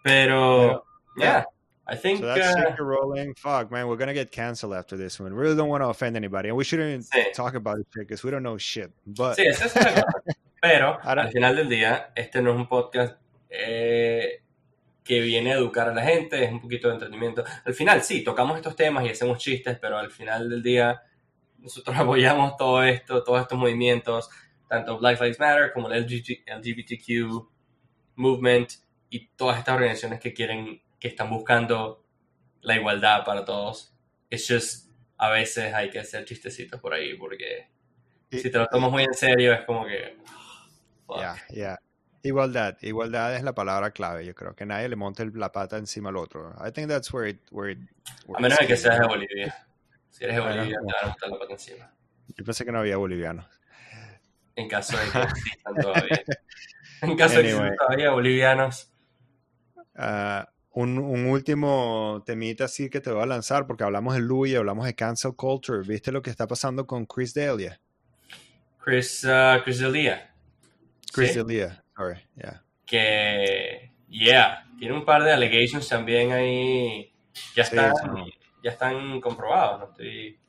[0.04, 0.86] Pero,
[1.18, 1.46] yeah,
[1.88, 3.34] I think, So that's uh, rolling.
[3.36, 5.34] Fuck, man, we're gonna get canceled after this one.
[5.34, 7.32] We really don't want to offend anybody, and we shouldn't Sí.
[7.34, 8.92] talk about it because we don't know shit.
[9.06, 10.04] But sí, esa es cosa.
[10.62, 13.16] Pero, al final del día, este no es un podcast
[13.50, 14.42] eh,
[15.04, 17.44] que viene a educar a la gente, es un poquito de entretenimiento.
[17.66, 21.02] Al final, sí, tocamos estos temas y hacemos chistes, pero al final del día,
[21.66, 24.30] nosotros apoyamos todo esto, todos estos movimientos,
[24.70, 27.48] tanto Black Lives Matter como el LGBT LGBTQ
[28.16, 28.70] movement
[29.10, 32.06] y todas estas organizaciones que quieren, que están buscando
[32.62, 33.94] la igualdad para todos.
[34.30, 37.68] It's just, a veces hay que hacer chistecitos por ahí porque
[38.32, 40.18] Y- si te lo tomas muy en serio es como que...
[41.06, 41.18] fuck.
[41.18, 41.80] yeah, yeah.
[42.24, 44.26] Igualdad, igualdad es la palabra clave.
[44.26, 46.56] Yo creo que nadie le monte la pata encima al otro.
[46.68, 47.78] I think that's where it, where it,
[48.26, 49.65] where A menos de que seas de Bolivia.
[50.16, 51.94] Si eres Bueno, Bolivia, como- te van a botar la pata encima.
[52.38, 53.46] Yo pensé que no había bolivianos.
[54.56, 56.24] En caso de que existan todavía.
[57.02, 58.90] En caso de que existan todavía bolivianos.
[59.94, 64.54] Ah, un, un último temita así que te voy a lanzar, porque hablamos de Louis
[64.54, 65.86] y hablamos de cancel culture.
[65.86, 67.80] ¿Viste lo que está pasando con Chris D'Elia?
[68.84, 70.34] Chris, uh, Chris D'Elia.
[71.14, 71.40] Chris ¿sí?
[71.44, 72.64] D'Elia, sorry, yeah.
[72.86, 77.14] Que, yeah, tiene un par de allegations también ahí.
[77.56, 77.94] Ya Sí, están,
[78.26, 78.34] sí.
[78.66, 79.80] Ya están comprobados.
[79.80, 80.40] No estoy...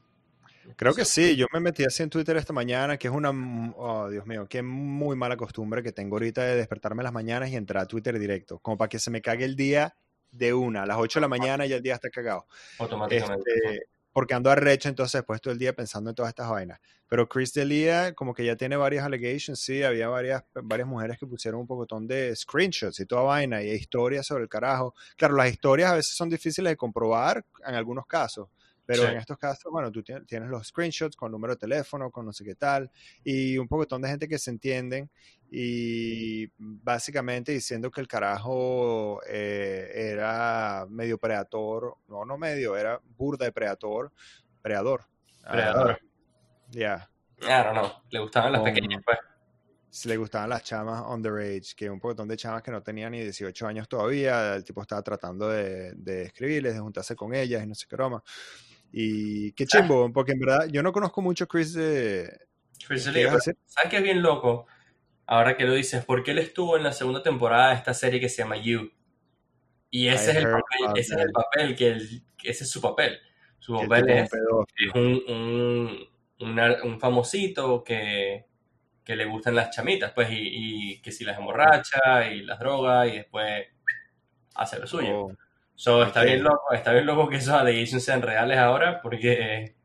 [0.74, 3.30] Creo que sí, yo me metí así en Twitter esta mañana, que es una,
[3.76, 7.56] oh Dios mío, qué muy mala costumbre que tengo ahorita de despertarme las mañanas y
[7.56, 9.94] entrar a Twitter directo, como para que se me cague el día
[10.32, 12.46] de una, a las 8 de la mañana y el día está cagado.
[12.80, 13.50] Automáticamente.
[13.54, 13.86] Este,
[14.16, 16.80] porque ando arrecho entonces después todo el día pensando en todas estas vainas.
[17.06, 21.26] Pero Chris D'Elia como que ya tiene varias allegations, sí, había varias, varias mujeres que
[21.26, 24.94] pusieron un pocotón de screenshots y toda vaina y historias sobre el carajo.
[25.18, 28.48] Claro, las historias a veces son difíciles de comprobar en algunos casos,
[28.86, 29.08] pero Sí.
[29.08, 32.32] en estos casos, bueno, tú tien- tienes los screenshots con número de teléfono, con no
[32.32, 32.90] sé qué tal,
[33.24, 35.10] y un pocotón de gente que se entienden
[35.50, 43.44] y básicamente diciendo que el carajo eh, era medio predator, no, no medio, era burda
[43.44, 44.12] de predator,
[44.62, 45.04] predador.
[45.44, 46.00] Ah, Predador.
[46.70, 47.08] Ya,
[47.42, 47.90] I don't know.
[48.10, 49.18] Le gustaban las pequeñas, pues.
[49.90, 53.20] si le gustaban las chamas underage, que un montón de chamas que no tenían ni
[53.22, 57.66] 18 años todavía, el tipo estaba tratando de, de escribirles, de juntarse con ellas y
[57.66, 58.22] no sé qué broma.
[58.92, 62.30] Y qué chimbo, porque en verdad yo no conozco mucho a Chris de...
[62.86, 63.04] Chris.
[63.04, 64.66] ¿Sabes qué es bien loco?
[65.26, 68.28] Ahora que lo dices, porque él estuvo en la segunda temporada de esta serie que
[68.28, 68.90] se llama You.
[69.90, 71.98] Y ese, I es el, papel, ese es el papel que,
[72.36, 73.18] que ese es su papel.
[73.58, 74.94] Su el papel es un es,
[76.38, 78.46] un, un, famosito que,
[79.02, 83.06] que le gustan las chamitas, pues, y, y que si las emborracha y las droga
[83.06, 83.66] y después
[84.54, 85.20] hace lo suyo.
[85.20, 85.32] Oh,
[85.76, 86.26] So, está ok.
[86.26, 89.76] bien loco, está bien loco que esos allegations sean reales ahora, porque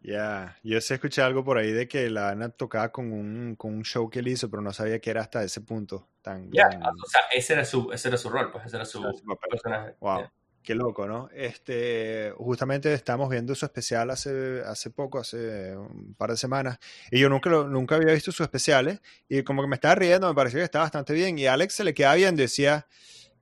[0.00, 3.72] Ya, yo sí escuché algo por ahí de que la Ana tocaba con un, con
[3.72, 6.50] un show que él hizo, pero no sabía que era hasta ese punto tan...
[6.52, 9.02] ya, tan- o sea, ese era su, ese era su rol, pues, ese era su
[9.02, 9.50] Era su papel.
[9.50, 9.94] personaje.
[10.00, 10.20] Wow.
[10.20, 10.32] Ya.
[10.62, 11.28] Qué loco, ¿no?
[11.34, 16.78] Este, justamente estamos viendo su especial hace, hace poco, hace un par de semanas,
[17.10, 20.26] y yo nunca, lo- nunca había visto sus especiales, y como que me estaba riendo,
[20.28, 22.86] me pareció que estaba bastante bien, y a Alex se le quedaba bien, decía,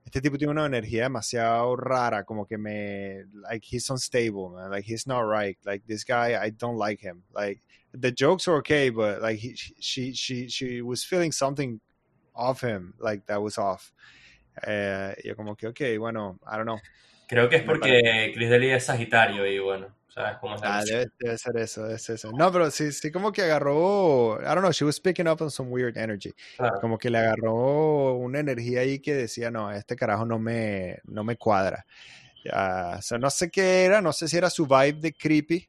[0.05, 4.84] este tipo tiene una energía demasiado rara, como que me, like, he's unstable, man, like,
[4.84, 7.61] he's not right, like, this guy, I don't like him, like,
[7.92, 11.80] the jokes are okay, but, like, he, she, she, she was feeling something
[12.34, 13.92] off him, like, that was off.
[14.66, 16.80] Eh, yo como que, ok, bueno, I don't know.
[17.28, 21.84] Creo que es porque Chris D'Elia es Sagitario y bueno, Ah, debe, debe ser eso,
[21.84, 22.30] debe ser eso.
[22.32, 25.50] No, pero sí, sí como que agarró, I don't know, she was picking up on
[25.50, 26.32] some weird energy.
[26.56, 26.80] Claro.
[26.80, 31.24] Como que le agarró una energía ahí que decía, no, este carajo no me, no
[31.24, 31.86] me cuadra.
[32.44, 35.68] Ya, o sea, no sé qué era, no sé si era su vibe de creepy,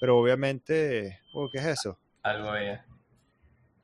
[0.00, 1.98] pero obviamente, oh, ¿qué es eso?
[2.22, 2.84] Algo ella.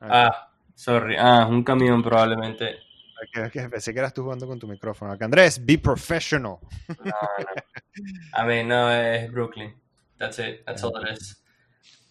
[0.00, 1.16] Ok, Ah, sorry.
[1.18, 2.74] Ah, un camión probablemente.
[2.74, 5.12] ok, ok, pensé que eras tú jugando con tu micrófono.
[5.12, 6.58] Acá, Andrés, be professional.
[6.88, 7.12] No, no.
[8.36, 9.74] I mean, no, es Brooklyn.
[10.24, 10.64] That's it.
[10.66, 11.36] That's all it is.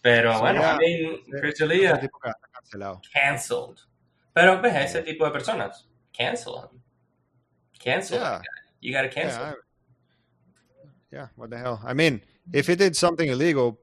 [0.02, 3.00] Pero So, bueno, yeah, I mean, Chris D'Elia, tipo que está cancelado.
[3.12, 3.80] cancelled.
[4.34, 6.80] Pero ves, ese tipo de personas, cancel him.
[7.78, 8.38] Cancel Yeah.
[8.38, 8.44] guy.
[8.80, 9.40] You gotta cancel.
[9.42, 9.56] Yeah, I-
[11.12, 11.80] yeah, what the hell?
[11.84, 12.20] I mean,
[12.52, 13.78] if he did something illegal,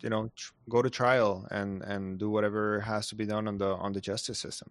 [0.00, 3.58] you know, tr- go to trial and and do whatever has to be done on
[3.58, 4.70] the on the justice system.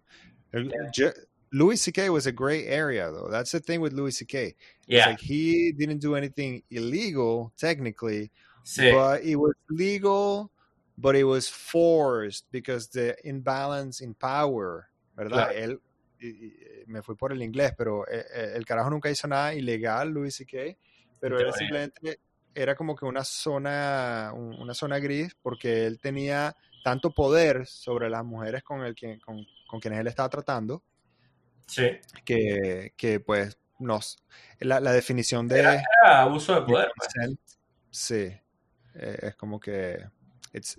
[0.52, 0.90] Yeah.
[0.92, 1.12] Ju-
[1.52, 2.10] Louis C.K.
[2.10, 3.28] was a gray area, though.
[3.30, 4.54] That's the thing with Louis C.K.
[4.86, 8.30] Yeah, like he didn't do anything illegal technically,
[8.68, 8.90] sí.
[8.92, 10.50] but it was legal,
[10.96, 15.50] but it was forced because the imbalance in power, ¿verdad?
[15.50, 15.52] Claro.
[15.52, 15.80] Él,
[16.20, 20.10] y- me fui por el inglés, pero eh, eh, el carajo nunca hizo nada ilegal,
[20.10, 20.76] Louis C.K.,
[21.20, 22.20] pero era simplemente
[22.54, 28.24] era como que una zona, una zona gris, porque él tenía tanto poder sobre las
[28.24, 30.82] mujeres con, el, con, con quienes él estaba tratando,
[31.66, 31.98] sí.
[32.24, 34.18] que, que pues nos,
[34.58, 35.60] la, la definición de...
[35.60, 35.82] Era,
[36.22, 36.90] abuso de poder.
[36.96, 37.36] Pues.
[37.90, 38.36] Sí,
[38.98, 39.98] eh, es como que...
[40.52, 40.76] It's,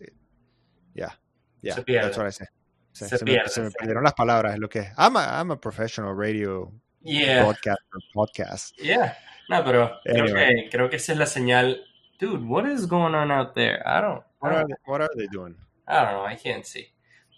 [0.94, 1.18] yeah,
[1.62, 2.08] yeah, se pierde.
[2.08, 2.48] That's what I say.
[2.92, 4.88] Se, Se se pierde, me, se me perdieron las palabras, es lo que es.
[4.98, 7.44] I'm a, I'm a professional radio Yeah.
[7.44, 8.76] broadcaster, podcast.
[8.78, 9.16] Yeah.
[9.48, 10.64] No, pero creo Anyway.
[10.66, 11.84] que, creo que esa es la señal.
[12.20, 13.82] Dude, what is going on out there?
[13.86, 15.56] I don't, I What are, don't, they, what are they doing?
[15.88, 16.88] I don't know, I can't see.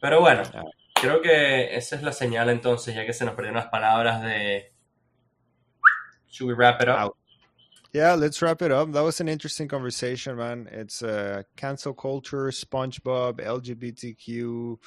[0.01, 0.63] Pero bueno, Ah.
[0.95, 4.73] creo que esa es la señal entonces, ya que se nos perdieron las palabras de...
[6.29, 6.95] Should we wrap it up?
[6.97, 7.17] Out.
[7.93, 8.93] Yeah, let's wrap it up.
[8.93, 10.69] That was an interesting conversation, man.
[10.71, 14.77] It's uh, cancel culture, SpongeBob, LGBTQ.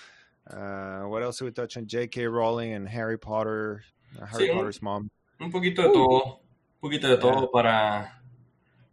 [0.50, 1.86] Uh, what else did we touch on?
[1.86, 2.26] J.K.
[2.26, 3.84] Rowling and Harry Potter,
[4.20, 5.10] uh, Harry Sí, Potter's mom.
[5.38, 8.22] Un poquito de todo, un poquito de todo para,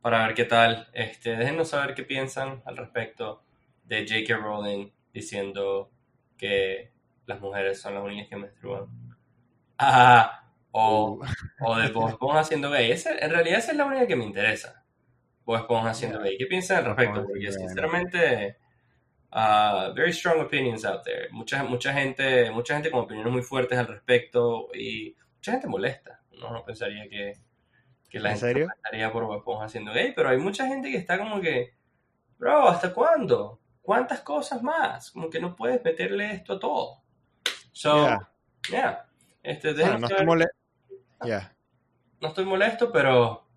[0.02, 0.88] para ver qué tal.
[0.94, 3.44] Este, déjenos saber qué piensan al respecto
[3.86, 4.38] de J.K.
[4.38, 5.90] Rowling diciendo
[6.38, 6.92] que
[7.28, 8.88] las mujeres son las únicas que menstruan.
[9.78, 10.41] Ah,
[10.72, 12.92] o, Uh, o de Bob Esponja haciendo gay.
[12.92, 14.84] Ese- en realidad esa es la única que me interesa.
[15.46, 16.38] Bob Esponja haciendo gay.
[16.38, 17.26] ¿Qué piensan al respecto?
[17.28, 18.58] Porque sinceramente,
[19.34, 21.30] uh, very strong opinions out there.
[21.32, 26.22] Mucha, mucha gente, mucha gente con opiniones muy fuertes al respecto y mucha gente molesta.
[26.38, 27.34] Uno no pensaría que,
[28.10, 28.68] que la ¿En gente serio?
[28.76, 31.74] estaría por Bob Esponja haciendo gay, pero hay mucha gente que está como que,
[32.38, 33.60] bro, ¿hasta cuándo?
[33.82, 35.12] ¿Cuántas cosas más?
[35.12, 37.02] Como que no puedes meterle esto a todo.
[37.72, 38.30] So, Yeah.
[38.70, 39.06] yeah.
[39.44, 40.26] Este, bueno, no, estoy
[41.22, 41.52] mole- yeah.
[42.22, 43.48] no estoy molesto, pero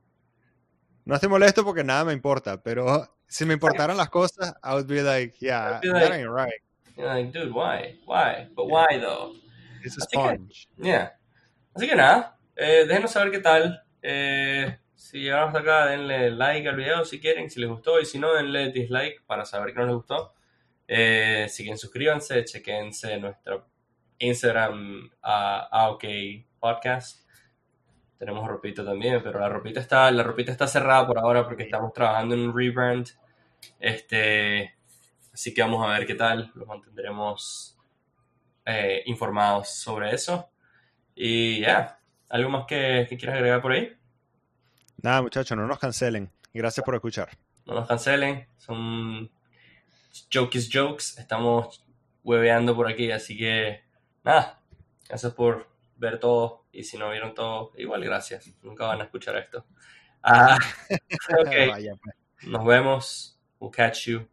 [1.04, 4.86] no estoy molesto porque nada me importa, pero si me importaran las cosas, I would
[4.86, 6.62] be like, yeah, be that like- ain't right.
[6.96, 7.98] you're like, dude, why?
[8.06, 8.48] Why?
[8.54, 9.34] But why though?
[9.84, 10.68] It's a Así que- sponge.
[10.78, 11.12] Yeah.
[11.74, 13.82] Así que nada, eh, déjenos saber qué tal.
[14.00, 18.04] Eh, si llegaron hasta acá, denle like al video si quieren, si les gustó, y
[18.06, 20.34] si no, denle dislike para saber que no les gustó.
[20.86, 23.66] Eh, si quieren, suscríbanse, chequense nuestro
[24.18, 26.04] Instagram a AOK
[26.60, 27.23] Podcast.
[28.18, 31.92] Tenemos ropita también, pero la ropita está, la ropita está cerrada por ahora porque estamos
[31.92, 33.08] trabajando en un rebrand.
[33.80, 34.74] Este,
[35.32, 36.50] así que vamos a ver qué tal.
[36.54, 37.76] Los mantendremos
[38.64, 40.48] eh, informados sobre eso.
[41.14, 41.98] Y ya,
[42.28, 43.96] ¿algo más que, que quieras agregar por ahí?
[45.02, 46.30] Nada, muchachos, no nos cancelen.
[46.52, 47.28] Gracias por escuchar.
[47.66, 49.30] No nos cancelen, son
[50.32, 51.84] jokes jokes, estamos
[52.22, 53.82] hueveando por aquí, así que
[54.22, 54.60] nada,
[55.08, 59.36] gracias por ver todo y si no vieron todo, igual gracias, nunca van a escuchar
[59.36, 59.64] esto.
[60.22, 60.56] Ah,
[61.38, 62.16] ok, Vaya, pues.
[62.48, 64.26] nos vemos, we'll catch you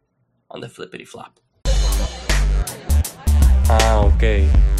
[0.48, 1.38] on the flippity flop.
[3.68, 4.71] Ah, ok.